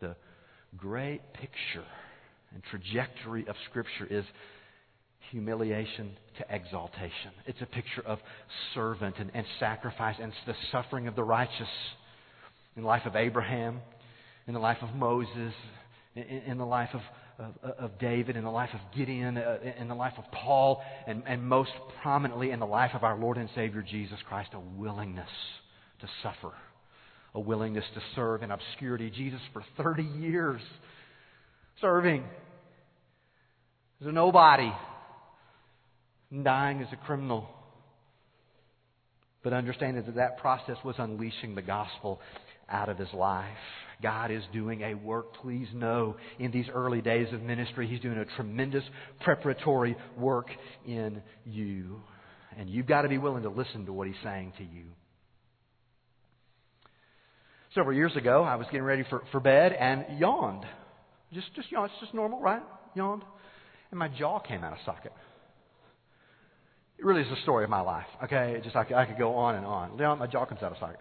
The 0.00 0.14
great 0.76 1.22
picture 1.32 1.88
and 2.54 2.62
trajectory 2.70 3.48
of 3.48 3.56
Scripture 3.68 4.06
is 4.08 4.24
humiliation 5.32 6.12
to 6.38 6.54
exaltation. 6.54 7.32
It's 7.46 7.60
a 7.60 7.66
picture 7.66 8.02
of 8.06 8.20
servant 8.74 9.16
and, 9.18 9.32
and 9.34 9.44
sacrifice 9.58 10.14
and 10.22 10.32
the 10.46 10.54
suffering 10.70 11.08
of 11.08 11.16
the 11.16 11.24
righteous 11.24 11.66
in 12.76 12.82
the 12.82 12.88
life 12.88 13.06
of 13.06 13.16
Abraham, 13.16 13.80
in 14.46 14.54
the 14.54 14.60
life 14.60 14.78
of 14.82 14.94
Moses, 14.94 15.52
in, 16.14 16.22
in 16.22 16.58
the 16.58 16.66
life 16.66 16.90
of, 16.92 17.00
of, 17.62 17.70
of, 17.78 17.98
David, 17.98 18.36
in 18.36 18.44
the 18.44 18.50
life 18.50 18.70
of 18.74 18.80
Gideon, 18.96 19.36
uh, 19.36 19.58
in 19.78 19.88
the 19.88 19.94
life 19.94 20.14
of 20.18 20.24
Paul, 20.30 20.82
and, 21.06 21.22
and 21.26 21.42
most 21.42 21.72
prominently 22.02 22.50
in 22.50 22.60
the 22.60 22.66
life 22.66 22.92
of 22.94 23.02
our 23.02 23.18
Lord 23.18 23.38
and 23.38 23.48
Savior 23.54 23.82
Jesus 23.82 24.18
Christ, 24.28 24.50
a 24.54 24.60
willingness 24.60 25.28
to 26.00 26.08
suffer 26.22 26.52
a 27.36 27.40
willingness 27.40 27.84
to 27.94 28.00
serve 28.14 28.42
in 28.42 28.50
obscurity. 28.50 29.10
Jesus, 29.10 29.40
for 29.52 29.62
30 29.76 30.02
years, 30.02 30.60
serving 31.82 32.24
as 34.00 34.06
a 34.06 34.12
nobody, 34.12 34.72
dying 36.42 36.80
as 36.80 36.88
a 36.92 36.96
criminal. 36.96 37.46
But 39.44 39.52
understanding 39.52 40.02
that 40.06 40.14
that 40.14 40.38
process 40.38 40.76
was 40.82 40.94
unleashing 40.98 41.54
the 41.54 41.62
gospel 41.62 42.20
out 42.68 42.88
of 42.88 42.98
his 42.98 43.12
life. 43.12 43.46
God 44.02 44.30
is 44.30 44.42
doing 44.52 44.82
a 44.82 44.94
work, 44.94 45.34
please 45.36 45.68
know, 45.72 46.16
in 46.38 46.50
these 46.50 46.66
early 46.72 47.00
days 47.00 47.32
of 47.32 47.42
ministry. 47.42 47.86
He's 47.86 48.00
doing 48.00 48.18
a 48.18 48.24
tremendous 48.36 48.84
preparatory 49.20 49.96
work 50.18 50.48
in 50.86 51.22
you. 51.44 52.00
And 52.58 52.68
you've 52.68 52.86
got 52.86 53.02
to 53.02 53.08
be 53.08 53.18
willing 53.18 53.42
to 53.44 53.48
listen 53.48 53.86
to 53.86 53.92
what 53.92 54.06
he's 54.06 54.16
saying 54.22 54.52
to 54.58 54.64
you. 54.64 54.84
Several 57.74 57.94
years 57.94 58.14
ago, 58.16 58.42
I 58.42 58.56
was 58.56 58.66
getting 58.66 58.82
ready 58.82 59.04
for, 59.08 59.22
for 59.32 59.40
bed 59.40 59.72
and 59.72 60.18
yawned. 60.18 60.64
Just, 61.32 61.54
just 61.54 61.70
yawned. 61.70 61.90
It's 61.92 62.00
just 62.00 62.14
normal, 62.14 62.40
right? 62.40 62.62
Yawned. 62.94 63.22
And 63.90 63.98
my 63.98 64.08
jaw 64.08 64.38
came 64.40 64.64
out 64.64 64.72
of 64.72 64.78
socket. 64.84 65.12
It 66.98 67.04
really 67.04 67.20
is 67.20 67.28
the 67.28 67.40
story 67.42 67.64
of 67.64 67.70
my 67.70 67.80
life. 67.80 68.06
Okay, 68.24 68.60
just 68.64 68.74
I 68.74 68.86
I 68.94 69.04
could 69.04 69.18
go 69.18 69.34
on 69.34 69.54
and 69.54 69.66
on. 69.66 70.18
My 70.18 70.26
jaw 70.26 70.46
comes 70.46 70.62
out 70.62 70.72
of 70.72 70.78
socket. 70.78 71.00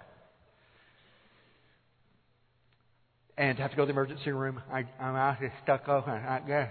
And 3.37 3.59
have 3.59 3.71
to 3.71 3.75
go 3.75 3.83
to 3.83 3.87
the 3.87 3.91
emergency 3.91 4.31
room, 4.31 4.61
I, 4.71 4.85
I'm 4.99 5.15
out 5.15 5.37
here 5.37 5.51
stuck 5.63 5.89
open. 5.89 6.13
I, 6.13 6.41
yeah. 6.47 6.69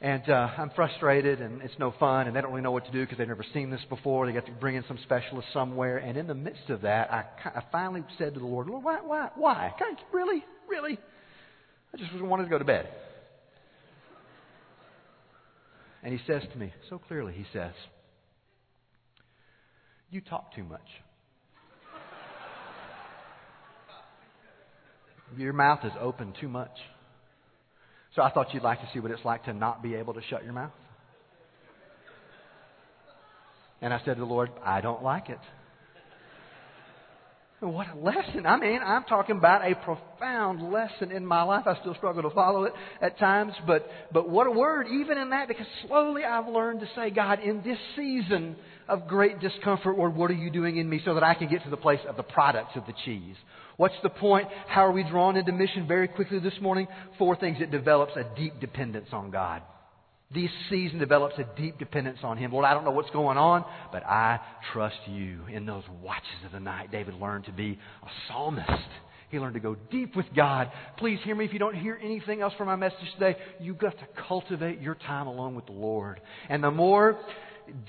And 0.00 0.28
uh, 0.28 0.48
I'm 0.58 0.70
frustrated, 0.70 1.40
and 1.40 1.62
it's 1.62 1.78
no 1.78 1.94
fun, 2.00 2.26
and 2.26 2.34
they 2.34 2.40
don't 2.40 2.50
really 2.50 2.64
know 2.64 2.72
what 2.72 2.84
to 2.86 2.90
do 2.90 3.02
because 3.02 3.18
they've 3.18 3.28
never 3.28 3.46
seen 3.54 3.70
this 3.70 3.80
before. 3.88 4.26
They 4.26 4.32
got 4.32 4.46
to 4.46 4.52
bring 4.52 4.74
in 4.74 4.84
some 4.88 4.98
specialist 5.04 5.46
somewhere. 5.52 5.98
And 5.98 6.16
in 6.16 6.26
the 6.26 6.34
midst 6.34 6.70
of 6.70 6.82
that, 6.82 7.12
I, 7.12 7.24
I 7.44 7.62
finally 7.70 8.02
said 8.18 8.34
to 8.34 8.40
the 8.40 8.46
Lord, 8.46 8.66
Lord, 8.66 8.82
why, 8.82 8.98
why, 9.04 9.30
why? 9.36 9.72
Really, 10.12 10.44
really? 10.68 10.98
I 11.94 11.96
just 11.96 12.10
wanted 12.20 12.44
to 12.44 12.50
go 12.50 12.58
to 12.58 12.64
bed. 12.64 12.88
And 16.02 16.12
he 16.12 16.20
says 16.26 16.42
to 16.52 16.58
me, 16.58 16.72
so 16.90 16.98
clearly, 16.98 17.32
he 17.32 17.46
says, 17.52 17.72
You 20.10 20.20
talk 20.20 20.52
too 20.56 20.64
much. 20.64 20.80
Your 25.36 25.52
mouth 25.52 25.80
is 25.84 25.92
open 26.00 26.34
too 26.40 26.48
much. 26.48 26.76
So 28.14 28.22
I 28.22 28.30
thought 28.30 28.52
you'd 28.52 28.62
like 28.62 28.80
to 28.80 28.88
see 28.92 29.00
what 29.00 29.10
it's 29.10 29.24
like 29.24 29.44
to 29.44 29.52
not 29.52 29.82
be 29.82 29.94
able 29.94 30.14
to 30.14 30.20
shut 30.28 30.44
your 30.44 30.52
mouth. 30.52 30.72
And 33.80 33.92
I 33.92 33.98
said 34.04 34.14
to 34.14 34.20
the 34.20 34.26
Lord, 34.26 34.50
I 34.64 34.80
don't 34.80 35.02
like 35.02 35.28
it. 35.28 35.40
What 37.60 37.86
a 37.94 37.96
lesson. 37.96 38.44
I 38.44 38.58
mean, 38.58 38.80
I'm 38.84 39.04
talking 39.04 39.36
about 39.36 39.64
a 39.64 39.76
profound 39.76 40.72
lesson 40.72 41.12
in 41.12 41.24
my 41.24 41.44
life. 41.44 41.64
I 41.66 41.78
still 41.80 41.94
struggle 41.94 42.22
to 42.22 42.30
follow 42.30 42.64
it 42.64 42.72
at 43.00 43.20
times, 43.20 43.52
but, 43.68 43.88
but 44.12 44.28
what 44.28 44.48
a 44.48 44.50
word, 44.50 44.88
even 44.88 45.16
in 45.16 45.30
that, 45.30 45.46
because 45.46 45.66
slowly 45.86 46.24
I've 46.24 46.48
learned 46.48 46.80
to 46.80 46.88
say, 46.96 47.10
God, 47.10 47.38
in 47.38 47.62
this 47.62 47.78
season 47.94 48.56
of 48.88 49.06
great 49.06 49.38
discomfort, 49.38 49.96
Lord, 49.96 50.16
what 50.16 50.28
are 50.32 50.34
you 50.34 50.50
doing 50.50 50.76
in 50.76 50.88
me 50.88 51.00
so 51.04 51.14
that 51.14 51.22
I 51.22 51.34
can 51.34 51.48
get 51.48 51.62
to 51.62 51.70
the 51.70 51.76
place 51.76 52.00
of 52.08 52.16
the 52.16 52.24
products 52.24 52.72
of 52.74 52.84
the 52.86 52.94
cheese? 53.04 53.36
What's 53.82 53.96
the 54.04 54.10
point? 54.10 54.46
How 54.68 54.86
are 54.86 54.92
we 54.92 55.02
drawn 55.02 55.36
into 55.36 55.50
mission 55.50 55.88
very 55.88 56.06
quickly 56.06 56.38
this 56.38 56.52
morning? 56.60 56.86
Four 57.18 57.34
things. 57.34 57.56
It 57.60 57.72
develops 57.72 58.12
a 58.14 58.24
deep 58.36 58.60
dependence 58.60 59.08
on 59.10 59.32
God. 59.32 59.60
This 60.32 60.50
season 60.70 61.00
develops 61.00 61.36
a 61.36 61.60
deep 61.60 61.80
dependence 61.80 62.20
on 62.22 62.36
Him. 62.36 62.52
Lord, 62.52 62.64
I 62.64 62.74
don't 62.74 62.84
know 62.84 62.92
what's 62.92 63.10
going 63.10 63.38
on, 63.38 63.64
but 63.90 64.06
I 64.06 64.38
trust 64.72 65.00
you. 65.08 65.40
In 65.52 65.66
those 65.66 65.82
watches 66.00 66.44
of 66.46 66.52
the 66.52 66.60
night, 66.60 66.92
David 66.92 67.14
learned 67.14 67.46
to 67.46 67.52
be 67.52 67.76
a 68.04 68.06
psalmist. 68.28 68.70
He 69.30 69.40
learned 69.40 69.54
to 69.54 69.60
go 69.60 69.74
deep 69.90 70.14
with 70.14 70.26
God. 70.36 70.70
Please 70.98 71.18
hear 71.24 71.34
me 71.34 71.44
if 71.44 71.52
you 71.52 71.58
don't 71.58 71.74
hear 71.74 71.98
anything 72.00 72.40
else 72.40 72.52
from 72.56 72.68
my 72.68 72.76
message 72.76 72.98
today. 73.18 73.36
You've 73.60 73.78
got 73.78 73.98
to 73.98 74.06
cultivate 74.28 74.80
your 74.80 74.94
time 74.94 75.26
alone 75.26 75.56
with 75.56 75.66
the 75.66 75.72
Lord. 75.72 76.20
And 76.48 76.62
the 76.62 76.70
more 76.70 77.18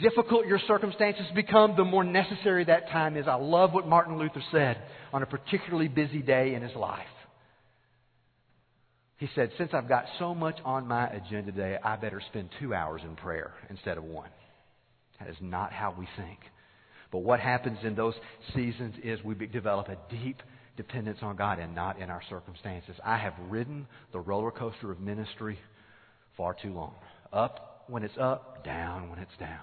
difficult 0.01 0.45
your 0.45 0.59
circumstances 0.67 1.25
become, 1.35 1.75
the 1.75 1.83
more 1.83 2.03
necessary 2.03 2.65
that 2.65 2.89
time 2.89 3.17
is. 3.17 3.27
I 3.27 3.35
love 3.35 3.73
what 3.73 3.87
Martin 3.87 4.17
Luther 4.17 4.43
said 4.51 4.81
on 5.11 5.23
a 5.23 5.25
particularly 5.25 5.87
busy 5.87 6.21
day 6.21 6.53
in 6.53 6.61
his 6.61 6.75
life. 6.75 7.05
He 9.17 9.29
said, 9.35 9.51
Since 9.57 9.71
I've 9.73 9.87
got 9.87 10.05
so 10.19 10.35
much 10.35 10.57
on 10.65 10.87
my 10.87 11.07
agenda 11.07 11.51
today, 11.51 11.77
I 11.83 11.95
better 11.95 12.21
spend 12.29 12.49
two 12.59 12.73
hours 12.73 13.01
in 13.03 13.15
prayer 13.15 13.53
instead 13.69 13.97
of 13.97 14.03
one. 14.03 14.29
That 15.19 15.29
is 15.29 15.37
not 15.39 15.71
how 15.71 15.95
we 15.97 16.07
think. 16.17 16.39
But 17.11 17.19
what 17.19 17.39
happens 17.39 17.77
in 17.83 17.95
those 17.95 18.15
seasons 18.55 18.95
is 19.03 19.23
we 19.23 19.35
develop 19.35 19.87
a 19.87 19.97
deep 20.09 20.41
dependence 20.75 21.19
on 21.21 21.35
God 21.35 21.59
and 21.59 21.75
not 21.75 21.99
in 21.99 22.09
our 22.09 22.21
circumstances. 22.29 22.95
I 23.05 23.17
have 23.17 23.33
ridden 23.47 23.87
the 24.11 24.19
roller 24.19 24.51
coaster 24.51 24.91
of 24.91 24.99
ministry 24.99 25.59
far 26.35 26.55
too 26.59 26.73
long. 26.73 26.95
Up 27.31 27.72
when 27.93 28.01
it's 28.01 28.17
up, 28.19 28.65
down 28.65 29.11
when 29.11 29.19
it's 29.19 29.37
down. 29.39 29.59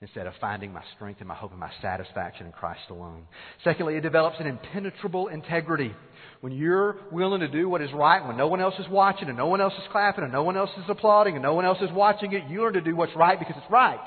Instead 0.00 0.26
of 0.26 0.32
finding 0.40 0.72
my 0.72 0.82
strength 0.96 1.20
and 1.20 1.28
my 1.28 1.34
hope 1.36 1.52
and 1.52 1.60
my 1.60 1.70
satisfaction 1.80 2.44
in 2.44 2.50
Christ 2.50 2.80
alone. 2.90 3.28
Secondly, 3.62 3.94
it 3.94 4.00
develops 4.00 4.40
an 4.40 4.48
impenetrable 4.48 5.28
integrity. 5.28 5.94
When 6.40 6.52
you're 6.52 6.96
willing 7.12 7.38
to 7.38 7.46
do 7.46 7.68
what 7.68 7.82
is 7.82 7.92
right, 7.92 8.26
when 8.26 8.36
no 8.36 8.48
one 8.48 8.60
else 8.60 8.74
is 8.80 8.88
watching 8.90 9.28
and 9.28 9.38
no 9.38 9.46
one 9.46 9.60
else 9.60 9.74
is 9.74 9.84
clapping 9.92 10.24
and 10.24 10.32
no 10.32 10.42
one 10.42 10.56
else 10.56 10.70
is 10.76 10.82
applauding 10.88 11.34
and 11.34 11.42
no 11.44 11.54
one 11.54 11.64
else 11.64 11.78
is 11.80 11.90
watching 11.92 12.32
it, 12.32 12.50
you 12.50 12.62
learn 12.62 12.72
to 12.72 12.80
do 12.80 12.96
what's 12.96 13.14
right 13.14 13.38
because 13.38 13.54
it's 13.56 13.70
right. 13.70 14.04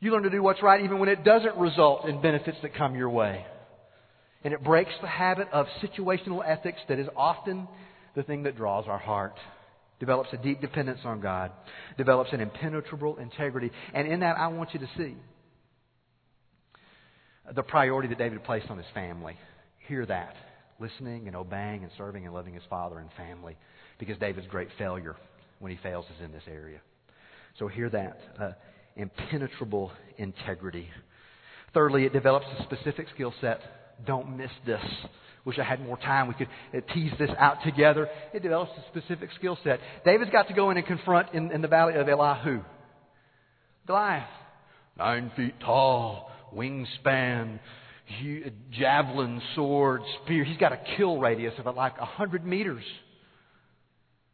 You 0.00 0.12
learn 0.12 0.22
to 0.22 0.30
do 0.30 0.42
what's 0.42 0.62
right 0.62 0.82
even 0.82 0.98
when 0.98 1.10
it 1.10 1.24
doesn't 1.24 1.58
result 1.58 2.06
in 2.06 2.22
benefits 2.22 2.56
that 2.62 2.74
come 2.74 2.96
your 2.96 3.10
way. 3.10 3.44
And 4.44 4.54
it 4.54 4.64
breaks 4.64 4.92
the 5.02 5.08
habit 5.08 5.48
of 5.52 5.66
situational 5.82 6.42
ethics 6.42 6.80
that 6.88 6.98
is 6.98 7.06
often 7.18 7.68
the 8.16 8.22
thing 8.22 8.44
that 8.44 8.56
draws 8.56 8.86
our 8.88 8.98
heart. 8.98 9.34
Develops 10.00 10.32
a 10.32 10.36
deep 10.36 10.60
dependence 10.60 11.00
on 11.04 11.20
God. 11.20 11.52
Develops 11.96 12.32
an 12.32 12.40
impenetrable 12.40 13.16
integrity. 13.18 13.70
And 13.94 14.08
in 14.08 14.20
that, 14.20 14.36
I 14.36 14.48
want 14.48 14.74
you 14.74 14.80
to 14.80 14.88
see 14.96 15.14
the 17.54 17.62
priority 17.62 18.08
that 18.08 18.18
David 18.18 18.42
placed 18.44 18.70
on 18.70 18.78
his 18.78 18.86
family. 18.94 19.36
Hear 19.88 20.06
that. 20.06 20.34
Listening 20.80 21.28
and 21.28 21.36
obeying 21.36 21.82
and 21.84 21.92
serving 21.96 22.24
and 22.24 22.34
loving 22.34 22.54
his 22.54 22.62
father 22.68 22.98
and 22.98 23.10
family. 23.16 23.56
Because 23.98 24.18
David's 24.18 24.46
great 24.48 24.68
failure 24.78 25.16
when 25.60 25.70
he 25.70 25.78
fails 25.82 26.04
is 26.16 26.24
in 26.24 26.32
this 26.32 26.42
area. 26.48 26.80
So 27.58 27.68
hear 27.68 27.88
that. 27.90 28.20
Uh, 28.40 28.52
impenetrable 28.96 29.92
integrity. 30.18 30.88
Thirdly, 31.74 32.04
it 32.04 32.12
develops 32.12 32.46
a 32.58 32.62
specific 32.64 33.06
skill 33.14 33.32
set. 33.40 33.60
Don't 34.06 34.36
miss 34.36 34.50
this. 34.66 34.82
Wish 35.44 35.58
I 35.58 35.64
had 35.64 35.84
more 35.84 35.96
time. 35.96 36.28
We 36.28 36.34
could 36.34 36.48
uh, 36.76 36.80
tease 36.94 37.12
this 37.18 37.30
out 37.38 37.58
together. 37.64 38.08
It 38.32 38.42
develops 38.42 38.72
a 38.78 38.84
specific 38.96 39.30
skill 39.36 39.58
set. 39.64 39.80
David's 40.04 40.30
got 40.30 40.48
to 40.48 40.54
go 40.54 40.70
in 40.70 40.76
and 40.76 40.86
confront 40.86 41.34
in, 41.34 41.50
in 41.50 41.62
the 41.62 41.68
valley 41.68 41.94
of 41.94 42.08
Elah 42.08 42.62
Goliath. 43.86 44.28
Nine 44.96 45.32
feet 45.36 45.54
tall, 45.60 46.30
wingspan, 46.54 47.58
javelin, 48.70 49.42
sword, 49.56 50.02
spear. 50.22 50.44
He's 50.44 50.58
got 50.58 50.72
a 50.72 50.78
kill 50.96 51.18
radius 51.18 51.54
of 51.58 51.74
like 51.74 51.94
a 52.00 52.04
hundred 52.04 52.44
meters. 52.44 52.84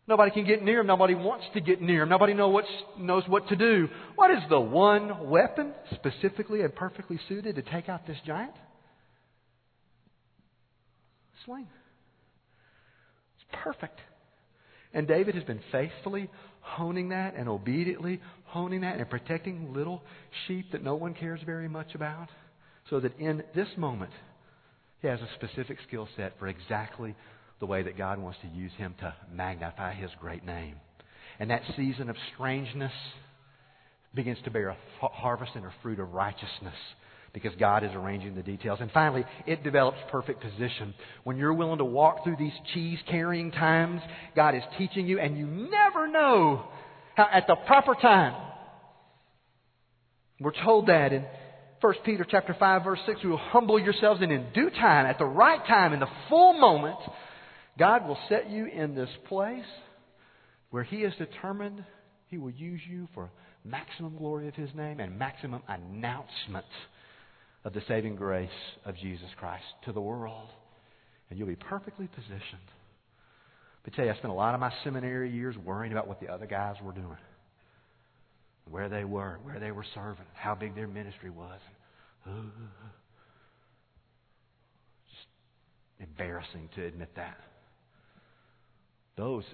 Nobody 0.06 0.30
can 0.30 0.46
get 0.46 0.62
near 0.62 0.80
him. 0.80 0.86
Nobody 0.86 1.14
wants 1.14 1.44
to 1.52 1.60
get 1.60 1.82
near 1.82 2.02
him. 2.02 2.08
Nobody 2.08 2.32
know 2.32 2.48
what's, 2.48 2.68
knows 2.98 3.24
what 3.28 3.46
to 3.48 3.56
do. 3.56 3.88
What 4.16 4.30
is 4.30 4.38
the 4.48 4.58
one 4.58 5.28
weapon 5.28 5.72
specifically 5.94 6.62
and 6.62 6.74
perfectly 6.74 7.20
suited 7.28 7.56
to 7.56 7.62
take 7.62 7.90
out 7.90 8.06
this 8.06 8.16
giant? 8.26 8.54
Sling. 11.48 11.66
It's 13.36 13.62
perfect. 13.64 13.98
And 14.92 15.08
David 15.08 15.34
has 15.34 15.44
been 15.44 15.60
faithfully 15.72 16.28
honing 16.60 17.08
that 17.08 17.34
and 17.36 17.48
obediently 17.48 18.20
honing 18.44 18.82
that 18.82 18.98
and 18.98 19.08
protecting 19.08 19.72
little 19.72 20.02
sheep 20.46 20.72
that 20.72 20.84
no 20.84 20.94
one 20.94 21.14
cares 21.14 21.40
very 21.46 21.68
much 21.68 21.94
about. 21.94 22.28
So 22.90 23.00
that 23.00 23.18
in 23.18 23.42
this 23.54 23.68
moment, 23.78 24.12
he 25.00 25.08
has 25.08 25.20
a 25.20 25.28
specific 25.36 25.78
skill 25.86 26.06
set 26.16 26.38
for 26.38 26.48
exactly 26.48 27.14
the 27.60 27.66
way 27.66 27.82
that 27.82 27.96
God 27.96 28.18
wants 28.18 28.38
to 28.42 28.48
use 28.48 28.72
him 28.76 28.94
to 29.00 29.14
magnify 29.32 29.94
his 29.94 30.10
great 30.20 30.44
name. 30.44 30.74
And 31.40 31.50
that 31.50 31.62
season 31.76 32.10
of 32.10 32.16
strangeness 32.34 32.92
begins 34.14 34.38
to 34.44 34.50
bear 34.50 34.68
a 34.68 34.76
harvest 35.00 35.52
and 35.54 35.64
a 35.64 35.72
fruit 35.82 35.98
of 35.98 36.12
righteousness 36.12 36.74
because 37.32 37.52
God 37.58 37.84
is 37.84 37.90
arranging 37.94 38.34
the 38.34 38.42
details. 38.42 38.78
And 38.80 38.90
finally, 38.92 39.24
it 39.46 39.62
develops 39.62 39.98
perfect 40.10 40.40
position. 40.40 40.94
When 41.24 41.36
you're 41.36 41.54
willing 41.54 41.78
to 41.78 41.84
walk 41.84 42.24
through 42.24 42.36
these 42.38 42.52
cheese 42.74 42.98
carrying 43.08 43.50
times, 43.50 44.00
God 44.34 44.54
is 44.54 44.62
teaching 44.76 45.06
you, 45.06 45.18
and 45.18 45.36
you 45.36 45.46
never 45.46 46.08
know 46.08 46.68
how 47.14 47.28
at 47.32 47.46
the 47.46 47.56
proper 47.66 47.94
time. 47.94 48.34
We're 50.40 50.52
told 50.64 50.86
that 50.86 51.12
in 51.12 51.24
1 51.80 51.94
Peter 52.04 52.26
chapter 52.28 52.56
5 52.58 52.84
verse 52.84 52.98
6, 53.06 53.20
you 53.22 53.30
will 53.30 53.38
humble 53.38 53.78
yourselves 53.78 54.20
and 54.22 54.32
in 54.32 54.46
due 54.52 54.70
time, 54.70 55.06
at 55.06 55.18
the 55.18 55.24
right 55.24 55.64
time, 55.66 55.92
in 55.92 56.00
the 56.00 56.08
full 56.28 56.54
moment, 56.54 56.98
God 57.78 58.06
will 58.06 58.18
set 58.28 58.50
you 58.50 58.66
in 58.66 58.94
this 58.94 59.10
place 59.28 59.64
where 60.70 60.82
He 60.82 61.02
has 61.02 61.12
determined 61.18 61.84
He 62.28 62.38
will 62.38 62.50
use 62.50 62.80
you 62.88 63.08
for 63.14 63.30
maximum 63.64 64.16
glory 64.16 64.48
of 64.48 64.54
His 64.54 64.70
name 64.74 64.98
and 65.00 65.18
maximum 65.18 65.62
announcement 65.68 66.66
of 67.64 67.72
the 67.72 67.82
saving 67.88 68.16
grace 68.16 68.48
of 68.84 68.96
Jesus 68.96 69.28
Christ 69.38 69.64
to 69.84 69.92
the 69.92 70.00
world. 70.00 70.48
And 71.30 71.38
you'll 71.38 71.48
be 71.48 71.56
perfectly 71.56 72.08
positioned. 72.08 72.68
But 73.84 73.94
tell 73.94 74.04
you, 74.04 74.10
I 74.10 74.16
spent 74.16 74.32
a 74.32 74.36
lot 74.36 74.54
of 74.54 74.60
my 74.60 74.72
seminary 74.84 75.30
years 75.30 75.56
worrying 75.64 75.92
about 75.92 76.08
what 76.08 76.20
the 76.20 76.28
other 76.28 76.46
guys 76.46 76.76
were 76.82 76.92
doing, 76.92 77.16
where 78.70 78.88
they 78.88 79.04
were, 79.04 79.38
where 79.42 79.58
they 79.58 79.70
were 79.70 79.84
serving, 79.94 80.24
how 80.34 80.54
big 80.54 80.74
their 80.74 80.88
ministry 80.88 81.30
was. 81.30 81.60
Uh, 82.26 82.30
just 85.10 85.26
embarrassing 86.00 86.68
to 86.74 86.84
admit 86.84 87.10
that. 87.16 87.38
Those 89.16 89.44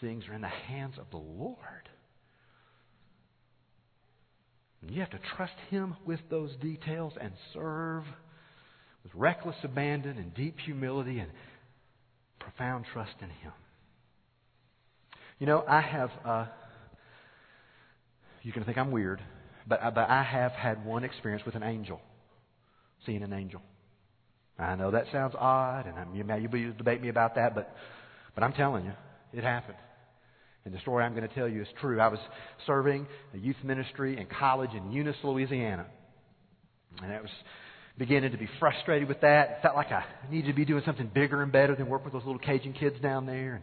things 0.00 0.24
are 0.28 0.34
in 0.34 0.42
the 0.42 0.48
hands 0.48 0.94
of 0.98 1.06
the 1.10 1.16
Lord. 1.16 1.56
And 4.84 4.94
you 4.94 5.00
have 5.00 5.10
to 5.10 5.20
trust 5.36 5.54
Him 5.70 5.96
with 6.04 6.20
those 6.28 6.50
details 6.60 7.14
and 7.18 7.32
serve 7.54 8.04
with 9.02 9.14
reckless 9.14 9.56
abandon 9.62 10.18
and 10.18 10.34
deep 10.34 10.58
humility 10.60 11.20
and 11.20 11.30
profound 12.38 12.84
trust 12.92 13.14
in 13.22 13.30
Him. 13.30 13.52
You 15.38 15.46
know, 15.46 15.64
I 15.66 15.80
have, 15.80 16.10
uh, 16.24 16.46
you're 18.42 18.52
going 18.52 18.62
to 18.62 18.66
think 18.66 18.76
I'm 18.76 18.90
weird, 18.90 19.22
but, 19.66 19.82
uh, 19.82 19.90
but 19.90 20.10
I 20.10 20.22
have 20.22 20.52
had 20.52 20.84
one 20.84 21.02
experience 21.02 21.46
with 21.46 21.54
an 21.54 21.62
angel, 21.62 22.02
seeing 23.06 23.22
an 23.22 23.32
angel. 23.32 23.62
I 24.58 24.74
know 24.74 24.90
that 24.90 25.06
sounds 25.10 25.34
odd, 25.36 25.86
and 25.86 25.98
I'm, 25.98 26.14
you 26.14 26.24
may 26.24 26.40
you 26.40 26.72
debate 26.74 27.00
me 27.00 27.08
about 27.08 27.36
that, 27.36 27.54
but, 27.54 27.74
but 28.34 28.44
I'm 28.44 28.52
telling 28.52 28.84
you, 28.84 28.92
it 29.32 29.44
happened. 29.44 29.78
And 30.64 30.72
the 30.72 30.80
story 30.80 31.04
I'm 31.04 31.14
going 31.14 31.28
to 31.28 31.34
tell 31.34 31.48
you 31.48 31.62
is 31.62 31.68
true. 31.80 32.00
I 32.00 32.08
was 32.08 32.20
serving 32.66 33.06
a 33.34 33.38
youth 33.38 33.56
ministry 33.62 34.18
in 34.18 34.26
college 34.26 34.70
in 34.72 34.92
Eunice, 34.92 35.16
Louisiana. 35.22 35.86
And 37.02 37.12
I 37.12 37.20
was 37.20 37.30
beginning 37.98 38.32
to 38.32 38.38
be 38.38 38.48
frustrated 38.58 39.08
with 39.08 39.20
that. 39.20 39.50
It 39.50 39.58
felt 39.62 39.76
like 39.76 39.92
I 39.92 40.04
needed 40.30 40.48
to 40.48 40.54
be 40.54 40.64
doing 40.64 40.82
something 40.86 41.10
bigger 41.12 41.42
and 41.42 41.52
better 41.52 41.76
than 41.76 41.88
work 41.88 42.04
with 42.04 42.12
those 42.14 42.24
little 42.24 42.38
Cajun 42.38 42.72
kids 42.72 42.96
down 43.00 43.26
there. 43.26 43.62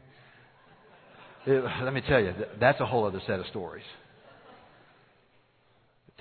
It, 1.46 1.64
let 1.84 1.94
me 1.94 2.02
tell 2.08 2.20
you, 2.20 2.34
that's 2.60 2.80
a 2.80 2.86
whole 2.86 3.06
other 3.06 3.22
set 3.26 3.40
of 3.40 3.48
stories. 3.48 3.86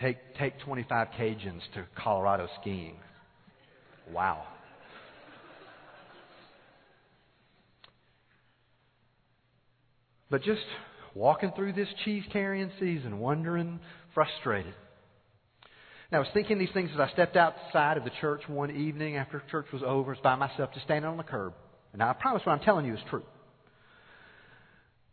Take, 0.01 0.17
take 0.39 0.59
25 0.61 1.09
Cajuns 1.19 1.61
to 1.75 1.85
Colorado 1.95 2.49
skiing. 2.61 2.97
Wow. 4.11 4.45
But 10.31 10.43
just 10.43 10.63
walking 11.15 11.53
through 11.57 11.73
this 11.73 11.89
cheese 12.05 12.25
carrying 12.33 12.71
season, 12.79 13.19
wondering, 13.19 13.81
frustrated. 14.15 14.75
Now, 16.13 16.19
I 16.19 16.21
was 16.21 16.29
thinking 16.35 16.59
these 16.59 16.71
things 16.73 16.91
as 16.95 17.01
I 17.01 17.11
stepped 17.13 17.37
outside 17.37 17.97
of 17.97 18.05
the 18.05 18.11
church 18.21 18.43
one 18.49 18.71
evening 18.71 19.17
after 19.17 19.43
church 19.51 19.67
was 19.73 19.83
over, 19.85 20.11
I 20.11 20.15
was 20.15 20.23
by 20.23 20.35
myself, 20.35 20.71
just 20.73 20.87
standing 20.87 21.09
on 21.09 21.17
the 21.17 21.23
curb. 21.23 21.55
And 21.93 22.03
I 22.03 22.13
promise 22.13 22.43
what 22.45 22.53
I'm 22.53 22.61
telling 22.61 22.87
you 22.87 22.95
is 22.95 23.01
true. 23.11 23.23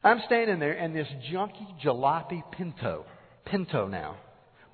I'm 0.04 0.22
standing 0.26 0.60
there, 0.60 0.74
and 0.74 0.96
this 0.96 1.08
junky 1.32 1.84
jalopy 1.84 2.44
Pinto, 2.52 3.06
Pinto 3.46 3.88
now, 3.88 4.18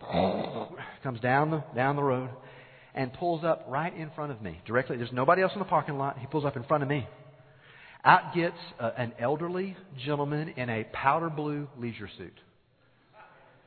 comes 1.03 1.19
down 1.21 1.51
the 1.51 1.63
down 1.75 1.95
the 1.95 2.03
road 2.03 2.29
and 2.93 3.12
pulls 3.13 3.43
up 3.43 3.65
right 3.67 3.95
in 3.95 4.12
front 4.12 4.32
of 4.32 4.41
me. 4.41 4.62
Directly, 4.65 4.97
there's 4.97 5.12
nobody 5.12 5.41
else 5.41 5.51
in 5.53 5.60
the 5.60 5.65
parking 5.65 5.97
lot. 5.97 6.19
He 6.19 6.27
pulls 6.27 6.45
up 6.45 6.56
in 6.56 6.63
front 6.63 6.84
of 6.84 6.89
me. 6.89 7.08
Out 8.05 8.33
gets 8.35 8.57
a, 8.79 8.99
an 8.99 9.13
elderly 9.19 9.77
gentleman 10.05 10.49
in 10.57 10.69
a 10.69 10.83
powder 10.91 11.29
blue 11.29 11.67
leisure 11.77 12.09
suit. 12.17 12.33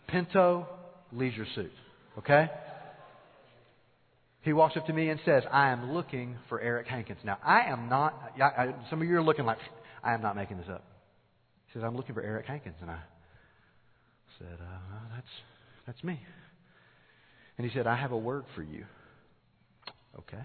Pinto 0.08 0.66
leisure 1.12 1.46
suit. 1.54 1.72
Okay? 2.18 2.48
He 4.42 4.52
walks 4.52 4.76
up 4.76 4.86
to 4.86 4.92
me 4.92 5.08
and 5.08 5.18
says, 5.24 5.42
I 5.50 5.70
am 5.70 5.92
looking 5.92 6.36
for 6.48 6.60
Eric 6.60 6.86
Hankins. 6.86 7.18
Now, 7.24 7.38
I 7.44 7.62
am 7.62 7.88
not, 7.88 8.32
I, 8.40 8.74
some 8.90 9.02
of 9.02 9.08
you 9.08 9.16
are 9.16 9.22
looking 9.22 9.44
like, 9.44 9.58
I 10.04 10.14
am 10.14 10.22
not 10.22 10.36
making 10.36 10.58
this 10.58 10.68
up. 10.70 10.84
He 11.66 11.72
says, 11.72 11.82
I'm 11.84 11.96
looking 11.96 12.14
for 12.14 12.22
Eric 12.22 12.46
Hankins. 12.46 12.76
And 12.80 12.90
I 12.90 13.00
said, 14.38 14.58
uh, 14.60 15.14
that's, 15.14 15.26
that's 15.86 16.04
me. 16.04 16.20
And 17.58 17.66
he 17.66 17.76
said, 17.76 17.86
I 17.86 17.96
have 17.96 18.12
a 18.12 18.18
word 18.18 18.44
for 18.54 18.62
you. 18.62 18.84
Okay. 20.18 20.42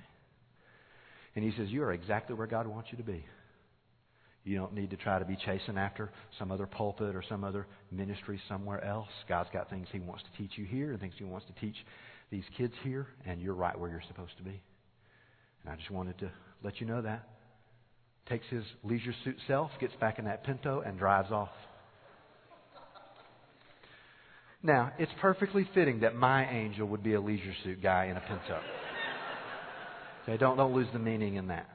And 1.36 1.46
he 1.46 1.52
says, 1.58 1.70
You 1.70 1.84
are 1.84 1.94
exactly 1.94 2.36
where 2.36 2.48
God 2.48 2.68
wants 2.68 2.90
you 2.92 2.98
to 2.98 3.04
be. 3.04 3.24
You 4.44 4.58
don't 4.58 4.74
need 4.74 4.90
to 4.90 4.98
try 4.98 5.20
to 5.20 5.26
be 5.26 5.36
chasing 5.36 5.78
after 5.78 6.12
some 6.40 6.52
other 6.52 6.66
pulpit 6.66 7.16
or 7.16 7.24
some 7.28 7.44
other 7.44 7.68
ministry 7.92 8.40
somewhere 8.50 8.84
else. 8.84 9.10
God's 9.30 9.50
got 9.54 9.70
things 9.70 9.88
He 9.92 10.00
wants 10.00 10.24
to 10.24 10.42
teach 10.42 10.58
you 10.58 10.66
here 10.66 10.92
and 10.92 11.00
things 11.00 11.14
He 11.18 11.24
wants 11.24 11.46
to 11.48 11.54
teach 11.62 11.76
these 12.32 12.44
kids 12.58 12.74
here, 12.84 13.08
and 13.26 13.42
you're 13.42 13.54
right 13.54 13.78
where 13.78 13.90
you're 13.90 14.02
supposed 14.08 14.36
to 14.38 14.44
be. 14.44 14.62
And 15.64 15.72
I 15.72 15.76
just 15.76 15.92
wanted 15.92 16.18
to 16.20 16.32
let 16.64 16.80
you 16.80 16.88
know 16.88 17.02
that. 17.02 17.28
Takes 18.28 18.46
his 18.50 18.64
leisure 18.84 19.14
suit 19.24 19.36
self, 19.48 19.72
gets 19.80 19.94
back 20.00 20.18
in 20.18 20.26
that 20.26 20.44
Pinto, 20.46 20.82
and 20.82 20.98
drives 20.98 21.32
off. 21.32 21.50
Now, 24.64 24.92
it's 25.00 25.12
perfectly 25.20 25.68
fitting 25.74 26.02
that 26.02 26.16
my 26.16 26.48
angel 26.50 26.88
would 26.90 27.04
be 27.04 27.14
a 27.14 27.22
leisure 27.22 27.54
suit 27.64 27.82
guy 27.82 28.06
in 28.06 28.18
a 28.18 28.22
Pinto. 28.22 28.60
Okay, 30.24 30.38
don't, 30.38 30.56
don't 30.56 30.74
lose 30.74 30.88
the 30.94 31.00
meaning 31.00 31.36
in 31.36 31.48
that. 31.48 31.68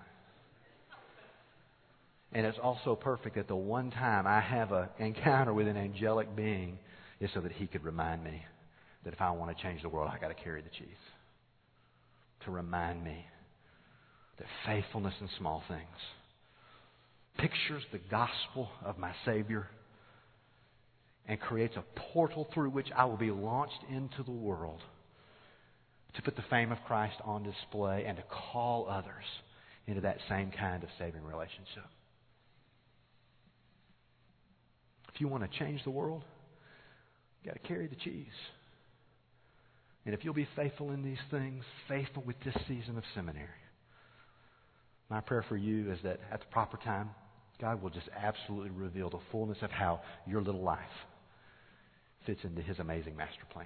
And 2.37 2.45
it's 2.45 2.59
also 2.63 2.95
perfect 2.95 3.37
that 3.37 3.49
the 3.49 3.57
one 3.57 3.91
time 3.91 4.27
I 4.27 4.43
have 4.43 4.71
an 4.71 4.89
encounter 4.99 5.55
with 5.55 5.69
an 5.69 5.79
angelic 5.79 6.37
being 6.37 6.79
is 7.19 7.31
so 7.33 7.41
that 7.41 7.53
he 7.53 7.67
could 7.67 7.83
remind 7.83 8.23
me 8.23 8.43
that 9.05 9.15
if 9.15 9.23
I 9.23 9.31
want 9.31 9.57
to 9.57 9.63
change 9.63 9.81
the 9.81 9.89
world, 9.89 10.11
I've 10.13 10.21
got 10.21 10.29
to 10.29 10.35
carry 10.35 10.61
the 10.61 10.69
cheese. 10.69 10.87
To 12.45 12.51
remind 12.51 13.03
me 13.03 13.25
that 14.37 14.47
faithfulness 14.67 15.15
in 15.23 15.31
small 15.39 15.63
things 15.67 15.81
pictures 17.39 17.83
the 17.91 18.01
gospel 18.11 18.69
of 18.85 18.99
my 18.99 19.13
Savior 19.25 19.67
and 21.27 21.41
creates 21.41 21.77
a 21.77 21.85
portal 22.13 22.47
through 22.53 22.69
which 22.69 22.89
I 22.95 23.07
will 23.07 23.17
be 23.17 23.31
launched 23.31 23.81
into 23.91 24.23
the 24.23 24.31
world 24.31 24.81
to 26.17 26.23
put 26.23 26.37
the 26.37 26.45
fame 26.51 26.71
of 26.71 26.77
Christ 26.87 27.17
on 27.25 27.45
display 27.45 28.05
and 28.07 28.19
to 28.19 28.25
call 28.53 28.89
others 28.91 29.25
into 29.87 30.03
that 30.03 30.19
same 30.29 30.51
kind 30.51 30.83
of 30.83 30.91
saving 30.99 31.25
relationship. 31.25 31.85
If 35.17 35.23
you 35.23 35.29
want 35.29 35.51
to 35.51 35.59
change 35.59 35.83
the 35.83 35.91
world, 35.91 36.23
you've 37.43 37.55
got 37.55 37.63
to 37.63 37.67
carry 37.67 37.87
the 37.87 37.97
cheese. 37.97 38.27
And 40.05 40.15
if 40.15 40.23
you'll 40.23 40.35
be 40.35 40.47
faithful 40.55 40.91
in 40.91 41.03
these 41.03 41.17
things, 41.31 41.65
faithful 41.89 42.23
with 42.27 42.37
this 42.45 42.55
season 42.69 42.99
of 42.99 43.05
seminary, 43.15 43.49
my 45.09 45.23
prayer 45.23 45.43
for 45.49 45.57
you 45.57 45.91
is 45.91 45.99
that 46.05 46.21
at 46.31 46.41
the 46.41 46.47
proper 46.51 46.77
time, 46.77 47.09
God 47.59 47.83
will 47.83 47.89
just 47.89 48.11
absolutely 48.15 48.69
reveal 48.69 49.09
the 49.09 49.21
fullness 49.33 49.57
of 49.63 49.71
how 49.71 50.03
your 50.27 50.43
little 50.43 50.63
life 50.63 50.81
fits 52.27 52.41
into 52.45 52.61
His 52.61 52.79
amazing 52.79 53.17
master 53.17 53.47
plan. 53.51 53.65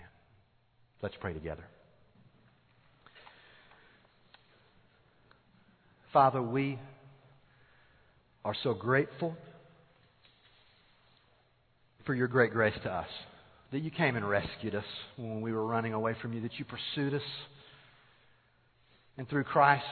Let's 1.02 1.16
pray 1.20 1.34
together. 1.34 1.64
Father, 6.12 6.40
we 6.40 6.78
are 8.44 8.54
so 8.62 8.72
grateful 8.72 9.36
for 12.10 12.16
your 12.16 12.26
great 12.26 12.50
grace 12.50 12.74
to 12.82 12.90
us. 12.90 13.06
That 13.70 13.82
you 13.82 13.92
came 13.92 14.16
and 14.16 14.28
rescued 14.28 14.74
us 14.74 14.84
when 15.14 15.42
we 15.42 15.52
were 15.52 15.64
running 15.64 15.92
away 15.92 16.16
from 16.20 16.32
you, 16.32 16.40
that 16.40 16.58
you 16.58 16.64
pursued 16.64 17.14
us. 17.14 17.22
And 19.16 19.28
through 19.28 19.44
Christ, 19.44 19.84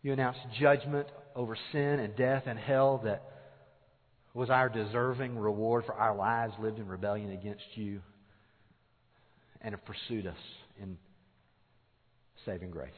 you 0.00 0.14
announced 0.14 0.40
judgment 0.58 1.06
over 1.36 1.54
sin 1.70 2.00
and 2.00 2.16
death 2.16 2.44
and 2.46 2.58
hell 2.58 3.02
that 3.04 3.22
was 4.32 4.48
our 4.48 4.70
deserving 4.70 5.38
reward 5.38 5.84
for 5.84 5.92
our 5.92 6.16
lives 6.16 6.54
lived 6.58 6.78
in 6.78 6.88
rebellion 6.88 7.30
against 7.30 7.60
you 7.74 8.00
and 9.60 9.74
have 9.74 9.84
pursued 9.84 10.26
us 10.26 10.38
in 10.80 10.96
saving 12.46 12.70
grace. 12.70 12.88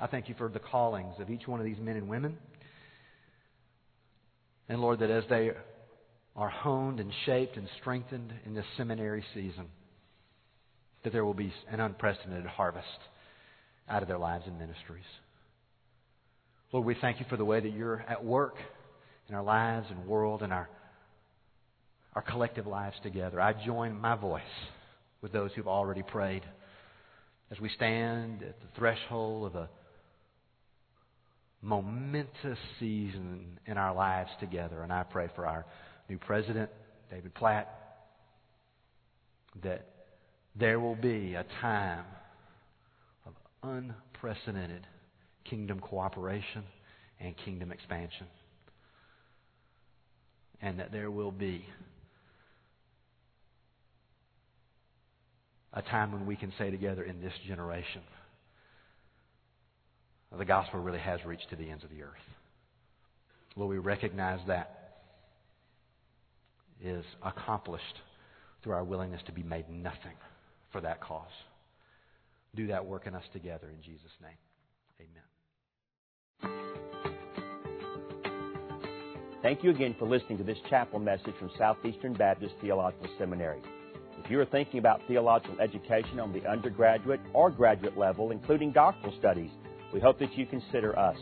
I 0.00 0.06
thank 0.06 0.30
you 0.30 0.34
for 0.38 0.48
the 0.48 0.58
callings 0.58 1.16
of 1.18 1.28
each 1.28 1.46
one 1.46 1.60
of 1.60 1.66
these 1.66 1.76
men 1.78 1.96
and 1.96 2.08
women. 2.08 2.38
And 4.70 4.80
Lord, 4.80 5.00
that 5.00 5.10
as 5.10 5.24
they 5.28 5.50
are 6.38 6.48
honed 6.48 7.00
and 7.00 7.10
shaped 7.26 7.56
and 7.56 7.68
strengthened 7.80 8.32
in 8.46 8.54
this 8.54 8.64
seminary 8.76 9.24
season, 9.34 9.66
that 11.02 11.12
there 11.12 11.24
will 11.24 11.34
be 11.34 11.52
an 11.68 11.80
unprecedented 11.80 12.46
harvest 12.46 12.86
out 13.88 14.02
of 14.02 14.08
their 14.08 14.18
lives 14.18 14.44
and 14.46 14.56
ministries. 14.56 15.04
Lord, 16.72 16.86
we 16.86 16.96
thank 17.00 17.18
you 17.18 17.26
for 17.28 17.36
the 17.36 17.44
way 17.44 17.58
that 17.58 17.72
you're 17.72 18.04
at 18.08 18.24
work 18.24 18.54
in 19.28 19.34
our 19.34 19.42
lives 19.42 19.88
and 19.90 20.06
world 20.06 20.42
and 20.42 20.52
our, 20.52 20.68
our 22.14 22.22
collective 22.22 22.68
lives 22.68 22.96
together. 23.02 23.40
I 23.40 23.54
join 23.66 24.00
my 24.00 24.14
voice 24.14 24.42
with 25.20 25.32
those 25.32 25.50
who've 25.56 25.66
already 25.66 26.04
prayed 26.04 26.44
as 27.50 27.58
we 27.58 27.68
stand 27.70 28.44
at 28.44 28.60
the 28.60 28.68
threshold 28.76 29.46
of 29.46 29.56
a 29.56 29.68
momentous 31.62 32.58
season 32.78 33.58
in 33.66 33.76
our 33.76 33.92
lives 33.92 34.30
together. 34.38 34.82
And 34.82 34.92
I 34.92 35.02
pray 35.02 35.30
for 35.34 35.44
our 35.44 35.66
new 36.08 36.18
president, 36.18 36.70
David 37.10 37.34
Platt, 37.34 37.68
that 39.62 39.86
there 40.56 40.80
will 40.80 40.96
be 40.96 41.34
a 41.34 41.44
time 41.60 42.04
of 43.26 43.32
unprecedented 43.62 44.86
kingdom 45.44 45.80
cooperation 45.80 46.64
and 47.20 47.34
kingdom 47.44 47.72
expansion. 47.72 48.26
And 50.60 50.80
that 50.80 50.90
there 50.90 51.10
will 51.10 51.30
be 51.30 51.64
a 55.72 55.82
time 55.82 56.12
when 56.12 56.26
we 56.26 56.36
can 56.36 56.52
say 56.58 56.70
together 56.70 57.02
in 57.02 57.20
this 57.20 57.32
generation, 57.46 58.02
the 60.36 60.44
gospel 60.44 60.80
really 60.80 60.98
has 60.98 61.24
reached 61.24 61.48
to 61.50 61.56
the 61.56 61.70
ends 61.70 61.84
of 61.84 61.90
the 61.90 62.02
earth. 62.02 62.12
Lord, 63.56 63.70
we 63.70 63.78
recognize 63.78 64.40
that 64.46 64.77
is 66.82 67.04
accomplished 67.22 67.84
through 68.62 68.72
our 68.72 68.84
willingness 68.84 69.22
to 69.26 69.32
be 69.32 69.42
made 69.42 69.68
nothing 69.68 70.16
for 70.72 70.80
that 70.80 71.00
cause. 71.00 71.26
Do 72.54 72.66
that 72.68 72.84
work 72.84 73.06
in 73.06 73.14
us 73.14 73.24
together 73.32 73.68
in 73.70 73.82
Jesus' 73.82 74.12
name. 74.20 74.36
Amen. 75.00 75.22
Thank 79.42 79.62
you 79.62 79.70
again 79.70 79.94
for 79.98 80.08
listening 80.08 80.38
to 80.38 80.44
this 80.44 80.58
chapel 80.68 80.98
message 80.98 81.34
from 81.38 81.50
Southeastern 81.56 82.12
Baptist 82.14 82.54
Theological 82.60 83.08
Seminary. 83.18 83.60
If 84.24 84.30
you 84.30 84.40
are 84.40 84.46
thinking 84.46 84.78
about 84.80 85.00
theological 85.06 85.60
education 85.60 86.18
on 86.18 86.32
the 86.32 86.44
undergraduate 86.46 87.20
or 87.32 87.50
graduate 87.50 87.96
level, 87.96 88.32
including 88.32 88.72
doctoral 88.72 89.14
studies, 89.18 89.50
we 89.94 90.00
hope 90.00 90.18
that 90.18 90.36
you 90.36 90.44
consider 90.44 90.98
us. 90.98 91.16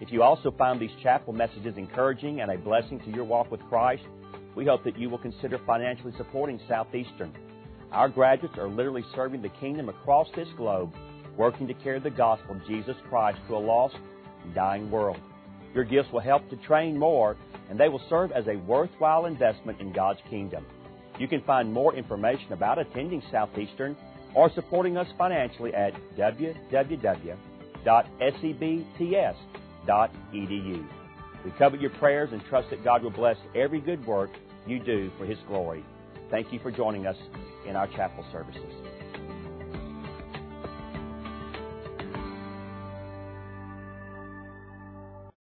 If 0.00 0.12
you 0.12 0.22
also 0.22 0.52
find 0.52 0.78
these 0.78 0.90
chapel 1.02 1.32
messages 1.32 1.76
encouraging 1.76 2.40
and 2.40 2.50
a 2.50 2.58
blessing 2.58 3.00
to 3.00 3.10
your 3.10 3.24
walk 3.24 3.50
with 3.50 3.60
Christ, 3.62 4.04
we 4.58 4.66
hope 4.66 4.82
that 4.82 4.98
you 4.98 5.08
will 5.08 5.18
consider 5.18 5.60
financially 5.64 6.12
supporting 6.16 6.58
Southeastern. 6.68 7.32
Our 7.92 8.08
graduates 8.08 8.58
are 8.58 8.66
literally 8.66 9.04
serving 9.14 9.40
the 9.40 9.50
kingdom 9.50 9.88
across 9.88 10.26
this 10.34 10.48
globe, 10.56 10.92
working 11.36 11.68
to 11.68 11.74
carry 11.74 12.00
the 12.00 12.10
gospel 12.10 12.56
of 12.56 12.66
Jesus 12.66 12.96
Christ 13.08 13.38
to 13.46 13.54
a 13.54 13.56
lost 13.56 13.94
and 14.42 14.52
dying 14.56 14.90
world. 14.90 15.18
Your 15.76 15.84
gifts 15.84 16.08
will 16.12 16.18
help 16.18 16.50
to 16.50 16.56
train 16.56 16.98
more, 16.98 17.36
and 17.70 17.78
they 17.78 17.88
will 17.88 18.02
serve 18.10 18.32
as 18.32 18.48
a 18.48 18.56
worthwhile 18.56 19.26
investment 19.26 19.80
in 19.80 19.92
God's 19.92 20.18
kingdom. 20.28 20.66
You 21.20 21.28
can 21.28 21.42
find 21.42 21.72
more 21.72 21.94
information 21.94 22.52
about 22.52 22.80
attending 22.80 23.22
Southeastern 23.30 23.96
or 24.34 24.50
supporting 24.56 24.96
us 24.96 25.06
financially 25.16 25.72
at 25.72 25.92
www.sebts.edu. 26.16 27.38
We 31.44 31.50
covet 31.52 31.80
your 31.80 31.90
prayers 31.90 32.30
and 32.32 32.44
trust 32.46 32.70
that 32.70 32.82
God 32.82 33.04
will 33.04 33.12
bless 33.12 33.36
every 33.54 33.80
good 33.80 34.04
work 34.04 34.30
you 34.68 34.78
do 34.78 35.10
for 35.18 35.26
His 35.26 35.38
glory. 35.46 35.84
Thank 36.30 36.52
you 36.52 36.58
for 36.60 36.70
joining 36.70 37.06
us 37.06 37.16
in 37.66 37.76
our 37.76 37.86
chapel 37.88 38.24
services. 38.32 38.87